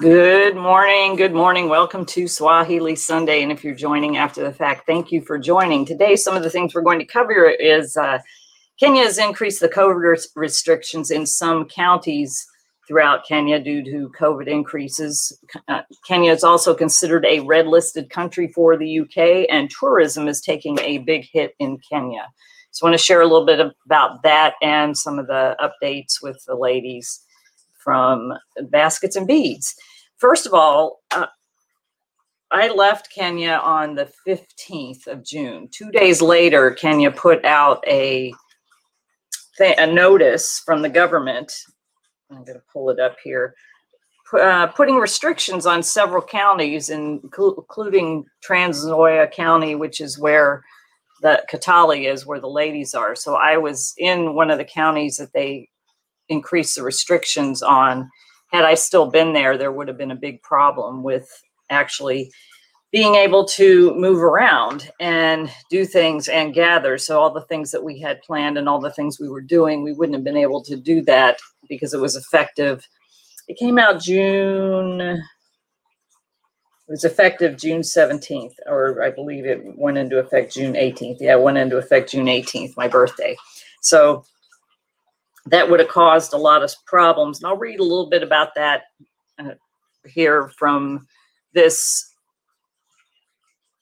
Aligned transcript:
Good 0.00 0.54
morning. 0.54 1.16
Good 1.16 1.34
morning. 1.34 1.68
Welcome 1.68 2.06
to 2.06 2.28
Swahili 2.28 2.94
Sunday. 2.94 3.42
And 3.42 3.50
if 3.50 3.64
you're 3.64 3.74
joining 3.74 4.16
after 4.16 4.44
the 4.44 4.52
fact, 4.52 4.86
thank 4.86 5.10
you 5.10 5.20
for 5.20 5.40
joining. 5.40 5.84
Today, 5.84 6.14
some 6.14 6.36
of 6.36 6.44
the 6.44 6.50
things 6.50 6.72
we're 6.72 6.82
going 6.82 7.00
to 7.00 7.04
cover 7.04 7.48
is 7.48 7.96
uh, 7.96 8.20
Kenya 8.78 9.02
has 9.02 9.18
increased 9.18 9.58
the 9.58 9.68
COVID 9.68 10.28
restrictions 10.36 11.10
in 11.10 11.26
some 11.26 11.64
counties 11.64 12.46
throughout 12.86 13.26
Kenya 13.26 13.58
due 13.58 13.82
to 13.82 14.12
COVID 14.16 14.46
increases. 14.46 15.36
Uh, 15.66 15.82
Kenya 16.06 16.30
is 16.30 16.44
also 16.44 16.76
considered 16.76 17.26
a 17.26 17.40
red 17.40 17.66
listed 17.66 18.08
country 18.08 18.52
for 18.54 18.76
the 18.76 19.00
UK, 19.00 19.48
and 19.50 19.68
tourism 19.68 20.28
is 20.28 20.40
taking 20.40 20.78
a 20.78 20.98
big 20.98 21.26
hit 21.32 21.56
in 21.58 21.76
Kenya. 21.90 22.28
So, 22.70 22.86
I 22.86 22.90
want 22.90 23.00
to 23.00 23.04
share 23.04 23.20
a 23.20 23.26
little 23.26 23.46
bit 23.46 23.58
about 23.84 24.22
that 24.22 24.54
and 24.62 24.96
some 24.96 25.18
of 25.18 25.26
the 25.26 25.56
updates 25.60 26.22
with 26.22 26.40
the 26.46 26.54
ladies 26.54 27.20
from 27.88 28.34
Baskets 28.64 29.16
and 29.16 29.26
Beads. 29.26 29.74
First 30.18 30.46
of 30.46 30.52
all, 30.52 31.00
uh, 31.10 31.24
I 32.50 32.68
left 32.68 33.10
Kenya 33.10 33.52
on 33.64 33.94
the 33.94 34.12
15th 34.26 35.06
of 35.06 35.24
June. 35.24 35.70
Two 35.72 35.90
days 35.90 36.20
later, 36.20 36.70
Kenya 36.72 37.10
put 37.10 37.42
out 37.46 37.82
a 37.88 38.34
a 39.58 39.86
notice 39.86 40.60
from 40.66 40.82
the 40.82 40.88
government. 40.90 41.50
I'm 42.30 42.44
going 42.44 42.58
to 42.58 42.62
pull 42.70 42.90
it 42.90 43.00
up 43.00 43.16
here, 43.24 43.54
uh, 44.38 44.66
putting 44.66 44.96
restrictions 44.96 45.64
on 45.64 45.82
several 45.82 46.20
counties, 46.20 46.90
including 46.90 48.26
Trans 48.42 48.84
Nzoia 48.84 49.32
County, 49.32 49.74
which 49.76 50.02
is 50.02 50.18
where 50.18 50.62
the 51.22 51.42
Kitale 51.50 52.06
is, 52.06 52.26
where 52.26 52.38
the 52.38 52.50
ladies 52.50 52.94
are. 52.94 53.14
So 53.16 53.36
I 53.36 53.56
was 53.56 53.94
in 53.96 54.34
one 54.34 54.50
of 54.50 54.58
the 54.58 54.64
counties 54.66 55.16
that 55.16 55.32
they 55.32 55.70
increased 56.28 56.76
the 56.76 56.82
restrictions 56.82 57.62
on 57.62 58.10
had 58.52 58.64
I 58.64 58.74
still 58.74 59.10
been 59.10 59.32
there, 59.32 59.58
there 59.58 59.72
would 59.72 59.88
have 59.88 59.98
been 59.98 60.10
a 60.10 60.16
big 60.16 60.42
problem 60.42 61.02
with 61.02 61.28
actually 61.70 62.30
being 62.90 63.14
able 63.14 63.44
to 63.44 63.94
move 63.94 64.22
around 64.22 64.90
and 64.98 65.50
do 65.70 65.84
things 65.84 66.28
and 66.28 66.54
gather. 66.54 66.96
So, 66.96 67.20
all 67.20 67.30
the 67.30 67.42
things 67.42 67.70
that 67.72 67.84
we 67.84 68.00
had 68.00 68.22
planned 68.22 68.56
and 68.56 68.68
all 68.68 68.80
the 68.80 68.90
things 68.90 69.20
we 69.20 69.28
were 69.28 69.42
doing, 69.42 69.82
we 69.82 69.92
wouldn't 69.92 70.14
have 70.14 70.24
been 70.24 70.36
able 70.36 70.62
to 70.64 70.76
do 70.76 71.02
that 71.02 71.38
because 71.68 71.92
it 71.92 72.00
was 72.00 72.16
effective. 72.16 72.86
It 73.46 73.58
came 73.58 73.78
out 73.78 74.00
June, 74.00 75.00
it 75.00 75.20
was 76.88 77.04
effective 77.04 77.58
June 77.58 77.82
17th, 77.82 78.54
or 78.66 79.02
I 79.02 79.10
believe 79.10 79.44
it 79.44 79.62
went 79.76 79.98
into 79.98 80.18
effect 80.18 80.54
June 80.54 80.72
18th. 80.72 81.18
Yeah, 81.20 81.36
it 81.36 81.42
went 81.42 81.58
into 81.58 81.76
effect 81.76 82.12
June 82.12 82.26
18th, 82.26 82.74
my 82.78 82.88
birthday. 82.88 83.36
So, 83.82 84.24
that 85.50 85.70
would 85.70 85.80
have 85.80 85.88
caused 85.88 86.32
a 86.32 86.38
lot 86.38 86.62
of 86.62 86.74
problems. 86.86 87.38
And 87.38 87.46
I'll 87.46 87.56
read 87.56 87.80
a 87.80 87.84
little 87.84 88.08
bit 88.08 88.22
about 88.22 88.54
that 88.54 88.82
uh, 89.38 89.52
here 90.06 90.48
from 90.48 91.06
this 91.54 92.14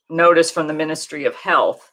notice 0.09 0.51
from 0.51 0.69
the 0.69 0.75
Ministry 0.75 1.25
of 1.25 1.35
Health. 1.35 1.91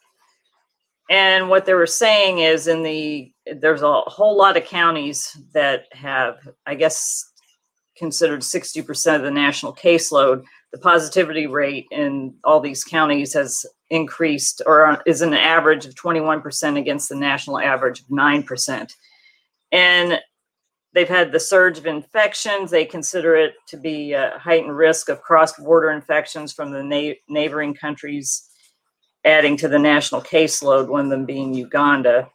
And 1.10 1.48
what 1.48 1.66
they 1.66 1.74
were 1.74 1.86
saying 1.86 2.38
is 2.38 2.66
in 2.66 2.82
the 2.82 3.32
there's 3.46 3.82
a 3.82 4.00
whole 4.02 4.38
lot 4.38 4.56
of 4.56 4.64
counties 4.64 5.36
that 5.52 5.84
have, 5.92 6.48
I 6.64 6.74
guess, 6.74 7.30
considered 7.96 8.40
60% 8.40 9.16
of 9.16 9.22
the 9.22 9.30
national 9.30 9.74
caseload. 9.74 10.44
The 10.72 10.78
positivity 10.78 11.46
rate 11.46 11.86
in 11.90 12.34
all 12.42 12.58
these 12.60 12.84
counties 12.84 13.34
has 13.34 13.66
increased 13.90 14.62
or 14.66 15.02
is 15.04 15.20
an 15.20 15.34
average 15.34 15.84
of 15.84 15.94
21% 15.94 16.78
against 16.78 17.10
the 17.10 17.16
national 17.16 17.60
average 17.60 18.00
of 18.00 18.06
9% 18.06 18.94
and 19.74 20.20
they've 20.92 21.08
had 21.08 21.32
the 21.32 21.40
surge 21.40 21.78
of 21.78 21.86
infections. 21.86 22.70
They 22.70 22.84
consider 22.84 23.34
it 23.34 23.54
to 23.66 23.76
be 23.76 24.12
a 24.12 24.38
heightened 24.38 24.76
risk 24.76 25.08
of 25.08 25.20
cross-border 25.20 25.90
infections 25.90 26.52
from 26.52 26.70
the 26.70 26.82
na- 26.82 27.14
neighboring 27.28 27.74
countries, 27.74 28.48
adding 29.24 29.56
to 29.56 29.68
the 29.68 29.78
national 29.78 30.22
caseload, 30.22 30.86
one 30.86 31.06
of 31.06 31.10
them 31.10 31.26
being 31.26 31.52
Uganda. 31.52 32.28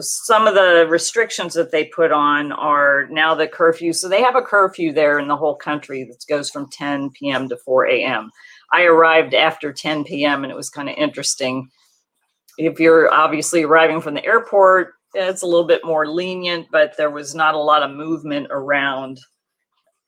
Some 0.00 0.46
of 0.46 0.54
the 0.54 0.86
restrictions 0.88 1.52
that 1.52 1.70
they 1.70 1.84
put 1.84 2.12
on 2.12 2.50
are 2.52 3.06
now 3.10 3.34
the 3.34 3.46
curfew. 3.46 3.92
So 3.92 4.08
they 4.08 4.22
have 4.22 4.36
a 4.36 4.42
curfew 4.42 4.92
there 4.92 5.18
in 5.18 5.28
the 5.28 5.36
whole 5.36 5.54
country 5.54 6.04
that 6.04 6.24
goes 6.30 6.48
from 6.48 6.70
10 6.70 7.10
p.m. 7.10 7.46
to 7.50 7.58
4 7.58 7.88
a.m. 7.88 8.30
I 8.72 8.84
arrived 8.84 9.34
after 9.34 9.70
10 9.70 10.04
p.m. 10.04 10.44
and 10.44 10.50
it 10.50 10.56
was 10.56 10.70
kind 10.70 10.88
of 10.88 10.94
interesting. 10.96 11.68
If 12.56 12.80
you're 12.80 13.12
obviously 13.12 13.64
arriving 13.64 14.00
from 14.00 14.14
the 14.14 14.24
airport, 14.24 14.94
it's 15.14 15.42
a 15.42 15.46
little 15.46 15.66
bit 15.66 15.84
more 15.84 16.06
lenient, 16.06 16.66
but 16.70 16.96
there 16.96 17.10
was 17.10 17.34
not 17.34 17.54
a 17.54 17.58
lot 17.58 17.82
of 17.82 17.96
movement 17.96 18.48
around 18.50 19.20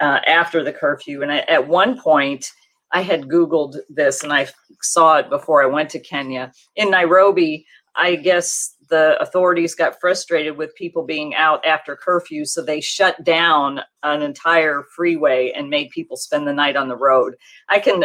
uh, 0.01 0.21
after 0.27 0.63
the 0.63 0.73
curfew. 0.73 1.23
And 1.23 1.33
I, 1.33 1.39
at 1.41 1.67
one 1.67 2.01
point, 2.01 2.51
I 2.93 3.03
had 3.03 3.29
Googled 3.29 3.77
this 3.89 4.23
and 4.23 4.33
I 4.33 4.49
saw 4.83 5.19
it 5.19 5.31
before 5.31 5.63
I 5.63 5.67
went 5.67 5.91
to 5.91 6.01
Kenya. 6.01 6.53
In 6.77 6.91
Nairobi, 6.91 7.67
I 7.97 8.17
guess 8.17 8.75
the 8.89 9.21
authorities 9.21 9.75
got 9.75 10.01
frustrated 10.01 10.57
with 10.57 10.75
people 10.75 11.05
being 11.05 11.35
out 11.35 11.65
after 11.65 11.97
curfew, 11.97 12.45
so 12.45 12.63
they 12.63 12.81
shut 12.81 13.23
down 13.25 13.81
an 14.03 14.23
entire 14.23 14.85
freeway 14.95 15.53
and 15.55 15.71
made 15.71 15.91
people 15.91 16.17
spend 16.17 16.47
the 16.47 16.53
night 16.53 16.77
on 16.77 16.89
the 16.89 16.97
road. 16.97 17.35
I 17.69 17.79
can 17.79 18.05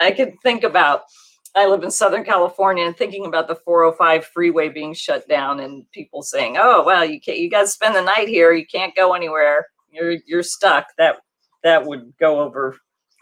I 0.00 0.10
can 0.10 0.36
think 0.42 0.62
about 0.62 1.02
I 1.56 1.64
live 1.66 1.82
in 1.82 1.90
Southern 1.90 2.22
California 2.22 2.84
and 2.84 2.94
thinking 2.94 3.24
about 3.24 3.48
the 3.48 3.54
405 3.54 4.26
freeway 4.26 4.68
being 4.68 4.92
shut 4.92 5.26
down 5.26 5.60
and 5.60 5.90
people 5.90 6.22
saying, 6.22 6.56
"Oh, 6.60 6.84
well, 6.84 7.04
you 7.04 7.18
can't, 7.18 7.38
you 7.38 7.48
got 7.48 7.62
to 7.62 7.66
spend 7.66 7.96
the 7.96 8.02
night 8.02 8.28
here. 8.28 8.52
You 8.52 8.66
can't 8.66 8.94
go 8.94 9.14
anywhere. 9.14 9.66
You're 9.90 10.18
you're 10.26 10.42
stuck." 10.42 10.88
That 10.98 11.16
that 11.64 11.86
would 11.86 12.12
go 12.20 12.40
over, 12.40 12.76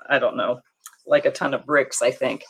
I 0.09 0.19
don't 0.19 0.37
know, 0.37 0.61
like 1.07 1.27
a 1.27 1.31
ton 1.31 1.55
of 1.55 1.65
bricks, 1.65 2.03
I 2.03 2.11
think. 2.11 2.43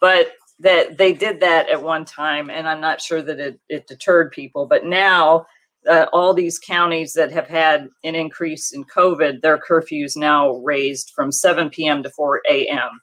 But 0.00 0.32
that 0.60 0.96
they 0.96 1.12
did 1.12 1.40
that 1.40 1.68
at 1.68 1.82
one 1.82 2.06
time, 2.06 2.48
and 2.48 2.66
I'm 2.66 2.80
not 2.80 3.02
sure 3.02 3.20
that 3.20 3.38
it 3.38 3.60
it 3.68 3.86
deterred 3.86 4.32
people. 4.32 4.66
But 4.66 4.86
now, 4.86 5.44
uh, 5.86 6.06
all 6.14 6.32
these 6.32 6.58
counties 6.58 7.12
that 7.12 7.30
have 7.30 7.46
had 7.46 7.90
an 8.04 8.14
increase 8.14 8.72
in 8.72 8.84
COVID, 8.84 9.42
their 9.42 9.58
curfews 9.58 10.16
now 10.16 10.52
raised 10.64 11.12
from 11.14 11.30
7 11.30 11.68
p.m. 11.68 12.02
to 12.02 12.10
4 12.10 12.40
a.m 12.50 13.00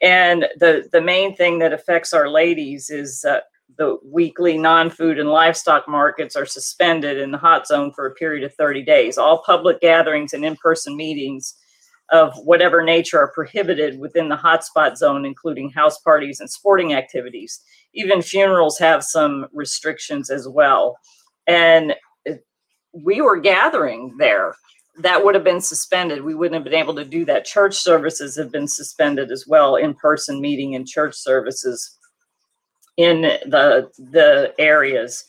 and 0.00 0.46
the 0.58 0.88
the 0.92 1.00
main 1.00 1.34
thing 1.34 1.58
that 1.58 1.72
affects 1.72 2.12
our 2.12 2.28
ladies 2.28 2.90
is 2.90 3.24
uh, 3.24 3.40
the 3.76 3.98
weekly 4.04 4.56
non-food 4.56 5.18
and 5.18 5.28
livestock 5.28 5.88
markets 5.88 6.36
are 6.36 6.46
suspended 6.46 7.18
in 7.18 7.30
the 7.30 7.38
hot 7.38 7.66
zone 7.66 7.92
for 7.92 8.06
a 8.06 8.14
period 8.14 8.44
of 8.44 8.54
30 8.54 8.82
days. 8.82 9.18
All 9.18 9.42
public 9.44 9.80
gatherings 9.80 10.32
and 10.32 10.44
in-person 10.44 10.96
meetings 10.96 11.54
of 12.10 12.32
whatever 12.44 12.82
nature 12.82 13.18
are 13.18 13.32
prohibited 13.32 13.98
within 13.98 14.28
the 14.28 14.36
hotspot 14.36 14.96
zone, 14.96 15.26
including 15.26 15.70
house 15.70 15.98
parties 16.00 16.40
and 16.40 16.50
sporting 16.50 16.94
activities. 16.94 17.60
Even 17.92 18.22
funerals 18.22 18.78
have 18.78 19.04
some 19.04 19.46
restrictions 19.52 20.30
as 20.30 20.48
well. 20.48 20.96
And 21.46 21.94
we 22.92 23.20
were 23.20 23.38
gathering 23.38 24.14
there 24.18 24.54
that 24.98 25.24
would 25.24 25.34
have 25.34 25.44
been 25.44 25.60
suspended. 25.60 26.22
We 26.22 26.34
wouldn't 26.34 26.54
have 26.54 26.64
been 26.64 26.80
able 26.80 26.94
to 26.96 27.04
do 27.04 27.24
that. 27.26 27.44
Church 27.44 27.76
services 27.76 28.36
have 28.36 28.50
been 28.50 28.68
suspended 28.68 29.30
as 29.30 29.46
well, 29.46 29.76
in-person 29.76 30.40
meeting 30.40 30.74
and 30.74 30.86
church 30.86 31.14
services 31.14 31.96
in 32.96 33.22
the 33.22 33.90
the 33.98 34.54
areas. 34.58 35.24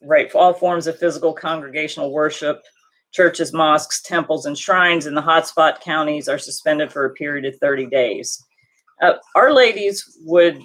Right, 0.00 0.32
all 0.34 0.54
forms 0.54 0.86
of 0.86 0.98
physical 0.98 1.32
congregational 1.32 2.12
worship, 2.12 2.62
churches, 3.12 3.52
mosques, 3.52 4.00
temples, 4.02 4.46
and 4.46 4.56
shrines 4.56 5.06
in 5.06 5.14
the 5.14 5.22
hotspot 5.22 5.80
counties 5.80 6.28
are 6.28 6.38
suspended 6.38 6.92
for 6.92 7.04
a 7.04 7.14
period 7.14 7.44
of 7.44 7.58
30 7.58 7.86
days. 7.86 8.44
Uh, 9.02 9.14
our 9.34 9.52
ladies 9.52 10.18
would 10.24 10.60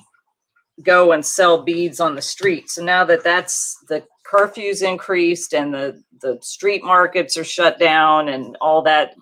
go 0.83 1.11
and 1.11 1.25
sell 1.25 1.63
beads 1.63 1.99
on 1.99 2.15
the 2.15 2.21
street. 2.21 2.69
So 2.69 2.83
now 2.83 3.03
that 3.05 3.23
that's 3.23 3.77
the 3.89 4.03
curfews 4.29 4.87
increased 4.87 5.53
and 5.53 5.73
the 5.73 6.01
the 6.21 6.37
street 6.41 6.83
markets 6.83 7.37
are 7.37 7.43
shut 7.43 7.79
down 7.79 8.29
and 8.29 8.57
all 8.61 8.81
that 8.81 9.15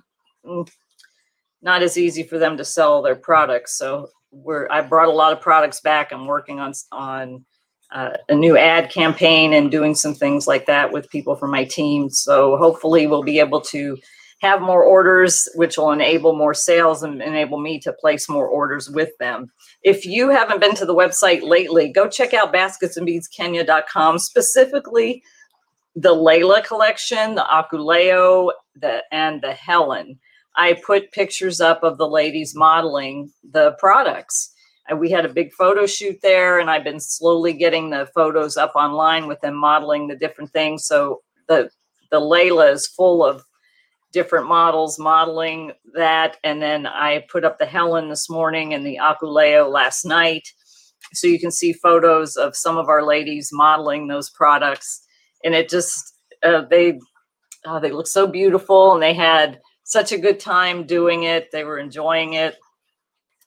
mm, 0.46 0.70
not 1.62 1.82
as 1.82 1.98
easy 1.98 2.24
for 2.24 2.38
them 2.38 2.58
to 2.58 2.66
sell 2.66 3.02
their 3.02 3.16
products. 3.16 3.78
So 3.78 4.10
we're 4.32 4.68
i 4.72 4.82
brought 4.82 5.10
a 5.10 5.12
lot 5.12 5.34
of 5.34 5.42
products 5.42 5.82
back. 5.82 6.12
I'm 6.12 6.26
working 6.26 6.60
on 6.60 6.74
on 6.92 7.46
uh, 7.92 8.12
a 8.30 8.36
new 8.36 8.58
ad 8.58 8.90
campaign 8.90 9.54
and 9.54 9.70
doing 9.70 9.96
some 9.96 10.14
things 10.14 10.48
like 10.48 10.66
that 10.66 10.92
with 10.92 11.10
people 11.10 11.36
from 11.36 11.52
my 11.52 11.66
team. 11.66 12.10
So 12.10 12.56
hopefully 12.58 13.06
we'll 13.06 13.24
be 13.24 13.40
able 13.40 13.60
to 13.62 13.98
have 14.42 14.60
more 14.60 14.84
orders, 14.84 15.48
which 15.54 15.78
will 15.78 15.92
enable 15.92 16.36
more 16.36 16.56
sales 16.56 17.04
and 17.04 17.22
enable 17.22 17.60
me 17.60 17.80
to 17.80 17.94
place 17.94 18.28
more 18.28 18.48
orders 18.48 18.90
with 18.90 19.16
them. 19.20 19.52
If 19.84 20.04
you 20.04 20.30
haven't 20.30 20.60
been 20.60 20.76
to 20.76 20.86
the 20.86 20.96
website 20.96 21.44
lately, 21.44 21.90
go 21.90 22.10
check 22.10 22.34
out 22.34 22.52
basketsandbeadskenya.com, 22.52 24.18
specifically 24.18 25.22
the 25.96 26.16
Layla 26.16 26.64
collection, 26.64 27.36
the 27.36 27.46
Akuleo, 27.52 28.52
the 28.76 29.04
and 29.12 29.42
the 29.42 29.54
Helen. 29.54 30.20
I 30.56 30.74
put 30.86 31.12
pictures 31.12 31.62
up 31.62 31.84
of 31.84 32.00
the 32.00 32.08
ladies 32.08 32.56
modeling 32.56 33.32
the 33.52 33.74
products. 33.74 34.54
We 34.98 35.12
had 35.12 35.24
a 35.24 35.30
big 35.30 35.54
photo 35.54 35.86
shoot 35.86 36.20
there, 36.22 36.60
and 36.60 36.70
I've 36.70 36.84
been 36.84 37.00
slowly 37.00 37.54
getting 37.54 37.92
the 37.92 38.10
photos 38.16 38.58
up 38.58 38.74
online 38.76 39.28
with 39.28 39.40
them 39.42 39.56
modeling 39.56 40.08
the 40.08 40.16
different 40.16 40.52
things. 40.52 40.86
So 40.88 41.22
the 41.48 41.70
the 42.10 42.20
Layla 42.20 42.74
is 42.74 42.88
full 42.88 43.24
of 43.24 43.46
different 44.12 44.48
models 44.48 45.00
modeling 45.00 45.72
that. 45.94 46.38
And 46.44 46.62
then 46.62 46.86
I 46.86 47.26
put 47.30 47.46
up 47.46 47.60
the 47.60 47.66
Helen 47.66 48.10
this 48.10 48.30
morning 48.30 48.74
and 48.74 48.86
the 48.86 49.00
Akuleo 49.02 49.72
last 49.72 50.06
night. 50.06 50.48
So 51.14 51.28
you 51.28 51.40
can 51.40 51.52
see 51.52 51.74
photos 51.74 52.36
of 52.36 52.56
some 52.56 52.78
of 52.78 52.90
our 52.90 53.04
ladies 53.04 53.50
modeling 53.52 54.08
those 54.08 54.30
products. 54.30 55.06
And 55.44 55.56
it 55.56 55.70
just, 55.70 56.16
uh, 56.44 56.64
they, 56.70 57.00
uh, 57.66 57.80
they 57.80 57.92
look 57.92 58.08
so 58.08 58.28
beautiful 58.28 58.94
and 58.94 59.02
they 59.02 59.14
had 59.14 59.60
such 59.84 60.12
a 60.12 60.18
good 60.18 60.40
time 60.40 60.86
doing 60.86 61.24
it. 61.24 61.50
They 61.52 61.64
were 61.64 61.80
enjoying 61.80 62.34
it. 62.34 62.56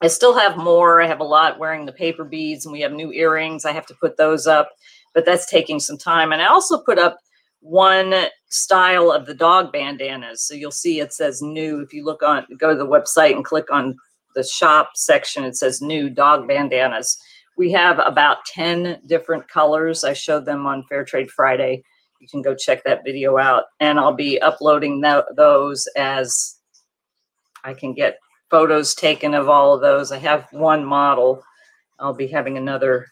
I 0.03 0.09
still 0.09 0.35
have 0.35 0.57
more. 0.57 1.01
I 1.01 1.07
have 1.07 1.21
a 1.21 1.25
lot 1.25 1.59
wearing 1.59 1.87
the 1.87 1.93
paper 1.93 2.25
beads 2.25 2.67
and 2.67 2.73
we 2.73 2.81
have 2.81 2.93
new 2.93 3.13
earrings. 3.13 3.65
I 3.65 3.73
have 3.73 3.87
to 3.87 3.95
put 4.01 4.17
those 4.17 4.47
up, 4.47 4.71
but 5.15 5.25
that's 5.25 5.49
taking 5.49 5.81
some 5.81 5.97
time. 5.97 6.33
And 6.33 6.43
I 6.43 6.47
also 6.47 6.83
put 6.83 6.99
up 6.99 7.17
one 7.65 8.15
style 8.51 9.11
of 9.11 9.25
the 9.25 9.33
dog 9.33 9.73
bandanas. 9.73 10.43
So 10.43 10.53
you'll 10.53 10.71
see 10.71 11.01
it 11.01 11.15
says 11.15 11.41
new. 11.41 11.81
If 11.81 11.95
you 11.95 12.05
look 12.05 12.23
on, 12.23 12.47
go 12.59 12.71
to 12.71 12.77
the 12.77 12.87
website 12.87 13.35
and 13.35 13.45
click 13.45 13.73
on 13.73 13.97
the 14.35 14.45
shop 14.45 14.91
section, 14.97 15.45
it 15.45 15.57
says 15.57 15.81
new 15.81 16.11
dog 16.11 16.47
bandanas. 16.47 17.17
We 17.57 17.73
have 17.73 18.01
about 18.01 18.45
10 18.47 19.01
different 19.07 19.49
colors. 19.49 20.05
I 20.05 20.13
showed 20.13 20.45
them 20.45 20.67
on 20.67 20.85
Fair 20.89 21.05
Trade 21.05 21.31
Friday. 21.31 21.83
You 22.21 22.29
can 22.29 22.43
go 22.43 22.55
check 22.55 22.85
that 22.85 23.03
video 23.05 23.39
out. 23.39 23.65
And 23.81 23.99
I'll 23.99 24.15
be 24.15 24.41
uploading 24.43 25.01
th- 25.03 25.25
those 25.35 25.89
as 25.97 26.57
I 27.63 27.73
can 27.73 27.95
get 27.95 28.19
photos 28.51 28.95
taken 28.95 29.33
of 29.33 29.49
all 29.49 29.73
of 29.73 29.81
those. 29.81 30.13
I 30.13 30.19
have 30.19 30.49
one 30.51 30.85
model 30.85 31.43
I'll 32.00 32.14
be 32.14 32.26
having 32.26 32.56
another, 32.56 33.06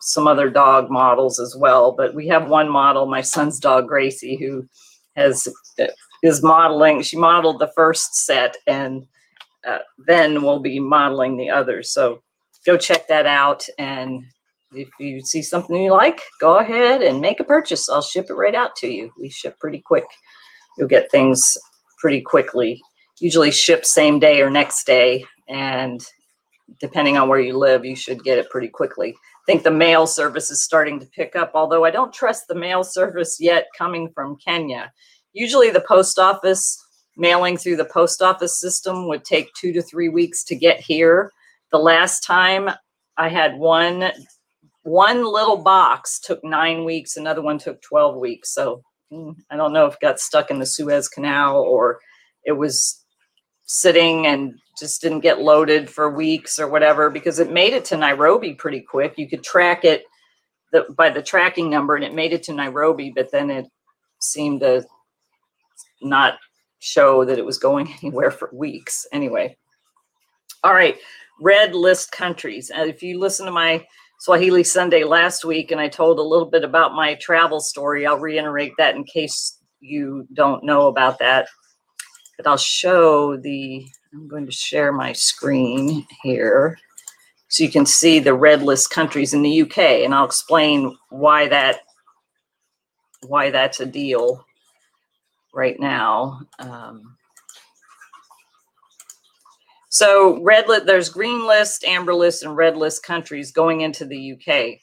some 0.00 0.26
other 0.26 0.50
dog 0.50 0.90
models 0.90 1.38
as 1.38 1.56
well. 1.56 1.92
But 1.92 2.14
we 2.14 2.26
have 2.28 2.48
one 2.48 2.68
model, 2.68 3.06
my 3.06 3.20
son's 3.20 3.58
dog 3.58 3.88
Gracie, 3.88 4.36
who 4.36 4.68
has 5.16 5.48
is 6.22 6.42
modeling. 6.42 7.02
She 7.02 7.16
modeled 7.16 7.60
the 7.60 7.72
first 7.76 8.16
set, 8.16 8.56
and 8.66 9.06
uh, 9.66 9.78
then 10.06 10.42
we'll 10.42 10.60
be 10.60 10.80
modeling 10.80 11.36
the 11.36 11.50
others. 11.50 11.92
So 11.92 12.22
go 12.66 12.76
check 12.76 13.08
that 13.08 13.26
out. 13.26 13.64
And 13.78 14.24
if 14.72 14.88
you 14.98 15.20
see 15.20 15.42
something 15.42 15.76
you 15.76 15.92
like, 15.92 16.20
go 16.40 16.58
ahead 16.58 17.02
and 17.02 17.20
make 17.20 17.40
a 17.40 17.44
purchase. 17.44 17.88
I'll 17.88 18.02
ship 18.02 18.26
it 18.30 18.34
right 18.34 18.54
out 18.54 18.74
to 18.76 18.88
you. 18.88 19.12
We 19.20 19.28
ship 19.28 19.58
pretty 19.60 19.82
quick. 19.84 20.06
You'll 20.76 20.88
get 20.88 21.10
things 21.10 21.56
pretty 21.98 22.20
quickly. 22.20 22.80
Usually 23.20 23.52
ship 23.52 23.84
same 23.84 24.18
day 24.18 24.42
or 24.42 24.50
next 24.50 24.84
day, 24.86 25.24
and 25.48 26.04
depending 26.80 27.16
on 27.16 27.28
where 27.28 27.40
you 27.40 27.56
live, 27.56 27.84
you 27.84 27.96
should 27.96 28.24
get 28.24 28.38
it 28.38 28.50
pretty 28.50 28.68
quickly. 28.68 29.10
I 29.10 29.44
think 29.46 29.62
the 29.62 29.70
mail 29.70 30.06
service 30.06 30.50
is 30.50 30.62
starting 30.62 30.98
to 31.00 31.06
pick 31.06 31.36
up, 31.36 31.52
although 31.54 31.84
I 31.84 31.90
don't 31.90 32.12
trust 32.12 32.48
the 32.48 32.54
mail 32.54 32.84
service 32.84 33.38
yet 33.40 33.66
coming 33.76 34.10
from 34.14 34.36
Kenya. 34.36 34.92
Usually, 35.32 35.70
the 35.70 35.84
post 35.86 36.18
office 36.18 36.80
mailing 37.16 37.56
through 37.56 37.76
the 37.76 37.84
post 37.84 38.22
office 38.22 38.60
system 38.60 39.06
would 39.08 39.24
take 39.24 39.52
two 39.54 39.72
to 39.72 39.82
three 39.82 40.08
weeks 40.08 40.44
to 40.44 40.56
get 40.56 40.80
here. 40.80 41.30
The 41.70 41.78
last 41.78 42.20
time 42.20 42.70
I 43.16 43.28
had 43.28 43.56
one 43.56 44.10
one 44.82 45.24
little 45.24 45.56
box 45.56 46.20
took 46.20 46.44
nine 46.44 46.84
weeks, 46.84 47.16
another 47.16 47.40
one 47.40 47.58
took 47.58 47.80
12 47.80 48.16
weeks. 48.16 48.52
So 48.52 48.82
mm, 49.10 49.34
I 49.50 49.56
don't 49.56 49.72
know 49.72 49.86
if 49.86 49.98
got 50.00 50.20
stuck 50.20 50.50
in 50.50 50.58
the 50.58 50.66
Suez 50.66 51.08
Canal 51.08 51.58
or 51.58 52.00
it 52.44 52.52
was 52.52 53.02
sitting 53.64 54.26
and 54.26 54.54
just 54.78 55.00
didn't 55.00 55.20
get 55.20 55.40
loaded 55.40 55.88
for 55.88 56.10
weeks 56.10 56.58
or 56.58 56.68
whatever 56.68 57.10
because 57.10 57.38
it 57.38 57.52
made 57.52 57.72
it 57.72 57.84
to 57.86 57.96
Nairobi 57.96 58.54
pretty 58.54 58.80
quick. 58.80 59.14
You 59.16 59.28
could 59.28 59.44
track 59.44 59.84
it 59.84 60.04
the, 60.72 60.86
by 60.96 61.10
the 61.10 61.22
tracking 61.22 61.70
number 61.70 61.94
and 61.94 62.04
it 62.04 62.14
made 62.14 62.32
it 62.32 62.42
to 62.44 62.52
Nairobi, 62.52 63.12
but 63.14 63.30
then 63.30 63.50
it 63.50 63.66
seemed 64.20 64.60
to 64.60 64.84
not 66.02 66.38
show 66.80 67.24
that 67.24 67.38
it 67.38 67.44
was 67.44 67.58
going 67.58 67.92
anywhere 68.02 68.30
for 68.30 68.50
weeks. 68.52 69.06
Anyway, 69.12 69.56
all 70.62 70.74
right, 70.74 70.96
red 71.40 71.74
list 71.74 72.12
countries. 72.12 72.70
And 72.70 72.90
if 72.90 73.02
you 73.02 73.18
listen 73.18 73.46
to 73.46 73.52
my 73.52 73.86
Swahili 74.20 74.64
Sunday 74.64 75.04
last 75.04 75.44
week 75.44 75.70
and 75.70 75.80
I 75.80 75.88
told 75.88 76.18
a 76.18 76.22
little 76.22 76.48
bit 76.48 76.64
about 76.64 76.94
my 76.94 77.14
travel 77.14 77.60
story, 77.60 78.06
I'll 78.06 78.18
reiterate 78.18 78.72
that 78.78 78.94
in 78.94 79.04
case 79.04 79.58
you 79.80 80.26
don't 80.32 80.64
know 80.64 80.86
about 80.86 81.18
that. 81.18 81.48
But 82.36 82.46
I'll 82.46 82.56
show 82.56 83.36
the 83.36 83.84
I'm 84.14 84.28
going 84.28 84.46
to 84.46 84.52
share 84.52 84.92
my 84.92 85.12
screen 85.12 86.06
here. 86.22 86.78
So 87.48 87.64
you 87.64 87.70
can 87.70 87.84
see 87.84 88.20
the 88.20 88.34
red 88.34 88.62
list 88.62 88.90
countries 88.90 89.34
in 89.34 89.42
the 89.42 89.62
UK, 89.62 89.78
and 89.78 90.14
I'll 90.14 90.24
explain 90.24 90.96
why 91.10 91.48
that 91.48 91.80
why 93.26 93.50
that's 93.50 93.80
a 93.80 93.86
deal 93.86 94.44
right 95.52 95.80
now. 95.80 96.40
Um, 96.58 97.16
so 99.88 100.40
red 100.42 100.68
list, 100.68 100.86
there's 100.86 101.08
green 101.08 101.46
list, 101.46 101.84
amber 101.84 102.14
list, 102.14 102.44
and 102.44 102.56
red 102.56 102.76
list 102.76 103.02
countries 103.02 103.50
going 103.50 103.80
into 103.80 104.04
the 104.04 104.32
UK, 104.32 104.78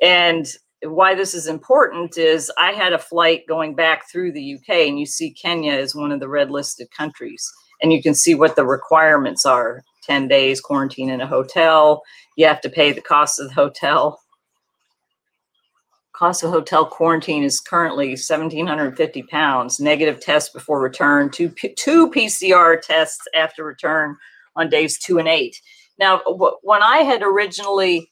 and 0.00 0.46
why 0.82 1.14
this 1.14 1.34
is 1.34 1.46
important 1.46 2.16
is 2.16 2.52
I 2.56 2.72
had 2.72 2.92
a 2.92 2.98
flight 2.98 3.42
going 3.48 3.74
back 3.74 4.10
through 4.10 4.32
the 4.32 4.54
UK, 4.54 4.88
and 4.88 4.98
you 4.98 5.06
see 5.06 5.32
Kenya 5.32 5.74
is 5.74 5.94
one 5.94 6.12
of 6.12 6.20
the 6.20 6.28
red 6.28 6.50
listed 6.50 6.88
countries 6.96 7.50
and 7.82 7.92
you 7.92 8.02
can 8.02 8.14
see 8.14 8.34
what 8.34 8.56
the 8.56 8.66
requirements 8.66 9.44
are. 9.44 9.82
10 10.04 10.28
days 10.28 10.60
quarantine 10.60 11.10
in 11.10 11.20
a 11.20 11.26
hotel. 11.26 12.02
You 12.36 12.46
have 12.46 12.60
to 12.62 12.70
pay 12.70 12.92
the 12.92 13.00
cost 13.00 13.38
of 13.38 13.48
the 13.48 13.54
hotel. 13.54 14.20
Cost 16.12 16.42
of 16.42 16.50
hotel 16.50 16.84
quarantine 16.84 17.44
is 17.44 17.60
currently 17.60 18.08
1750 18.08 19.22
pounds. 19.24 19.78
Negative 19.78 20.20
test 20.20 20.52
before 20.52 20.80
return. 20.80 21.30
Two, 21.30 21.48
two 21.76 22.10
pcr 22.10 22.80
tests 22.80 23.22
after 23.34 23.64
return 23.64 24.16
on 24.56 24.68
days 24.68 24.98
two 24.98 25.18
and 25.18 25.28
eight. 25.28 25.60
Now 25.98 26.22
when 26.62 26.82
i 26.82 26.98
had 26.98 27.22
originally 27.22 28.10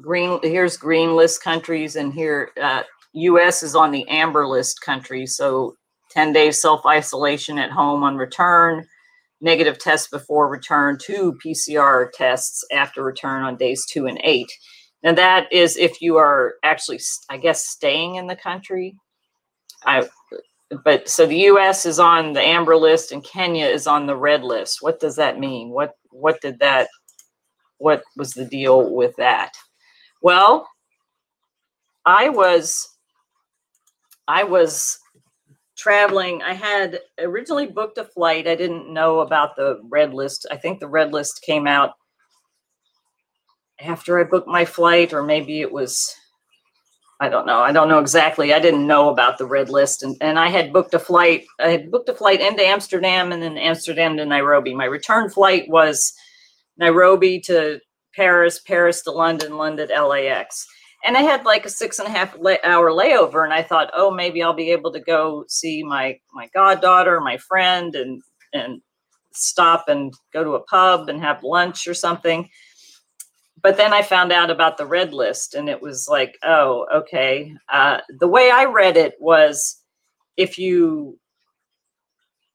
green 0.00 0.38
here's 0.42 0.76
green 0.76 1.16
list 1.16 1.42
countries 1.42 1.96
and 1.96 2.12
here 2.14 2.50
uh, 2.62 2.82
us 3.14 3.62
is 3.62 3.74
on 3.74 3.90
the 3.90 4.08
amber 4.08 4.46
list 4.46 4.80
countries 4.80 5.36
so 5.36 5.76
10 6.12 6.32
days 6.32 6.60
self 6.60 6.84
isolation 6.86 7.58
at 7.58 7.70
home 7.70 8.02
on 8.02 8.16
return, 8.16 8.86
negative 9.40 9.78
test 9.78 10.10
before 10.10 10.48
return, 10.48 10.98
two 11.00 11.38
PCR 11.44 12.10
tests 12.12 12.64
after 12.72 13.02
return 13.02 13.42
on 13.42 13.56
days 13.56 13.86
two 13.86 14.06
and 14.06 14.20
eight. 14.22 14.50
Now, 15.02 15.12
that 15.14 15.52
is 15.52 15.76
if 15.76 16.00
you 16.00 16.16
are 16.16 16.54
actually, 16.62 17.00
I 17.28 17.36
guess, 17.36 17.66
staying 17.66 18.16
in 18.16 18.26
the 18.26 18.36
country. 18.36 18.96
I, 19.84 20.08
but 20.84 21.08
so 21.08 21.26
the 21.26 21.38
U.S. 21.38 21.84
is 21.86 21.98
on 21.98 22.32
the 22.32 22.40
amber 22.40 22.76
list 22.76 23.10
and 23.10 23.24
Kenya 23.24 23.66
is 23.66 23.86
on 23.86 24.06
the 24.06 24.16
red 24.16 24.44
list. 24.44 24.78
What 24.80 25.00
does 25.00 25.16
that 25.16 25.40
mean? 25.40 25.70
What 25.70 25.94
what 26.10 26.40
did 26.40 26.60
that? 26.60 26.88
What 27.78 28.02
was 28.16 28.32
the 28.32 28.44
deal 28.44 28.94
with 28.94 29.16
that? 29.16 29.52
Well, 30.22 30.68
I 32.06 32.28
was 32.28 32.88
I 34.28 34.44
was 34.44 34.98
traveling, 35.82 36.42
I 36.42 36.54
had 36.54 37.00
originally 37.18 37.66
booked 37.66 37.98
a 37.98 38.04
flight. 38.04 38.46
I 38.46 38.54
didn't 38.54 38.92
know 38.92 39.18
about 39.18 39.56
the 39.56 39.80
red 39.90 40.14
list. 40.14 40.46
I 40.48 40.56
think 40.56 40.78
the 40.78 40.86
red 40.86 41.12
list 41.12 41.42
came 41.42 41.66
out 41.66 41.94
after 43.80 44.20
I 44.20 44.24
booked 44.24 44.46
my 44.46 44.64
flight, 44.64 45.12
or 45.12 45.24
maybe 45.24 45.60
it 45.60 45.72
was, 45.72 46.14
I 47.20 47.28
don't 47.28 47.46
know. 47.46 47.58
I 47.58 47.72
don't 47.72 47.88
know 47.88 47.98
exactly. 47.98 48.54
I 48.54 48.60
didn't 48.60 48.86
know 48.86 49.08
about 49.08 49.38
the 49.38 49.44
red 49.44 49.70
list. 49.70 50.04
And, 50.04 50.16
and 50.20 50.38
I 50.38 50.50
had 50.50 50.72
booked 50.72 50.94
a 50.94 51.00
flight. 51.00 51.46
I 51.58 51.70
had 51.70 51.90
booked 51.90 52.08
a 52.08 52.14
flight 52.14 52.40
into 52.40 52.62
Amsterdam 52.62 53.32
and 53.32 53.42
then 53.42 53.58
Amsterdam 53.58 54.16
to 54.18 54.24
Nairobi. 54.24 54.74
My 54.74 54.84
return 54.84 55.30
flight 55.30 55.64
was 55.68 56.12
Nairobi 56.76 57.40
to 57.40 57.80
Paris, 58.14 58.60
Paris 58.60 59.02
to 59.02 59.10
London, 59.10 59.56
London 59.56 59.88
LAX 59.88 60.64
and 61.04 61.16
I 61.16 61.22
had 61.22 61.44
like 61.44 61.66
a 61.66 61.70
six 61.70 61.98
and 61.98 62.08
a 62.08 62.10
half 62.10 62.36
hour 62.64 62.90
layover, 62.90 63.44
and 63.44 63.52
I 63.52 63.62
thought, 63.62 63.90
oh, 63.94 64.10
maybe 64.10 64.42
I'll 64.42 64.52
be 64.52 64.70
able 64.70 64.92
to 64.92 65.00
go 65.00 65.44
see 65.48 65.82
my 65.82 66.18
my 66.32 66.48
goddaughter, 66.54 67.20
my 67.20 67.38
friend, 67.38 67.94
and 67.94 68.22
and 68.52 68.80
stop 69.32 69.88
and 69.88 70.12
go 70.32 70.44
to 70.44 70.54
a 70.54 70.64
pub 70.64 71.08
and 71.08 71.20
have 71.20 71.42
lunch 71.42 71.88
or 71.88 71.94
something. 71.94 72.48
But 73.62 73.76
then 73.76 73.92
I 73.92 74.02
found 74.02 74.32
out 74.32 74.50
about 74.50 74.76
the 74.76 74.86
red 74.86 75.12
list, 75.12 75.54
and 75.54 75.68
it 75.68 75.80
was 75.80 76.08
like, 76.08 76.36
oh, 76.42 76.86
okay. 76.94 77.54
Uh, 77.72 78.00
the 78.18 78.28
way 78.28 78.50
I 78.50 78.64
read 78.64 78.96
it 78.96 79.14
was, 79.20 79.80
if 80.36 80.58
you 80.58 81.18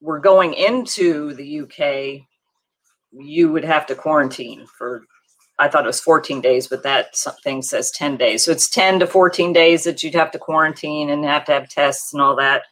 were 0.01 0.19
going 0.19 0.53
into 0.53 1.33
the 1.33 1.61
UK, 1.61 2.27
you 3.11 3.51
would 3.51 3.63
have 3.63 3.85
to 3.87 3.95
quarantine 3.95 4.65
for 4.77 5.03
I 5.59 5.67
thought 5.67 5.85
it 5.85 5.87
was 5.87 5.99
14 5.99 6.39
days, 6.41 6.67
but 6.67 6.83
that 6.83 7.15
thing 7.43 7.61
says 7.61 7.91
10 7.91 8.17
days. 8.17 8.45
So 8.45 8.51
it's 8.51 8.69
10 8.69 8.99
to 8.99 9.07
14 9.07 9.53
days 9.53 9.83
that 9.85 10.03
you'd 10.03 10.13
have 10.13 10.31
to 10.31 10.39
quarantine 10.39 11.09
and 11.09 11.25
have 11.25 11.45
to 11.45 11.53
have 11.53 11.69
tests 11.69 12.13
and 12.13 12.21
all 12.21 12.35
that. 12.35 12.63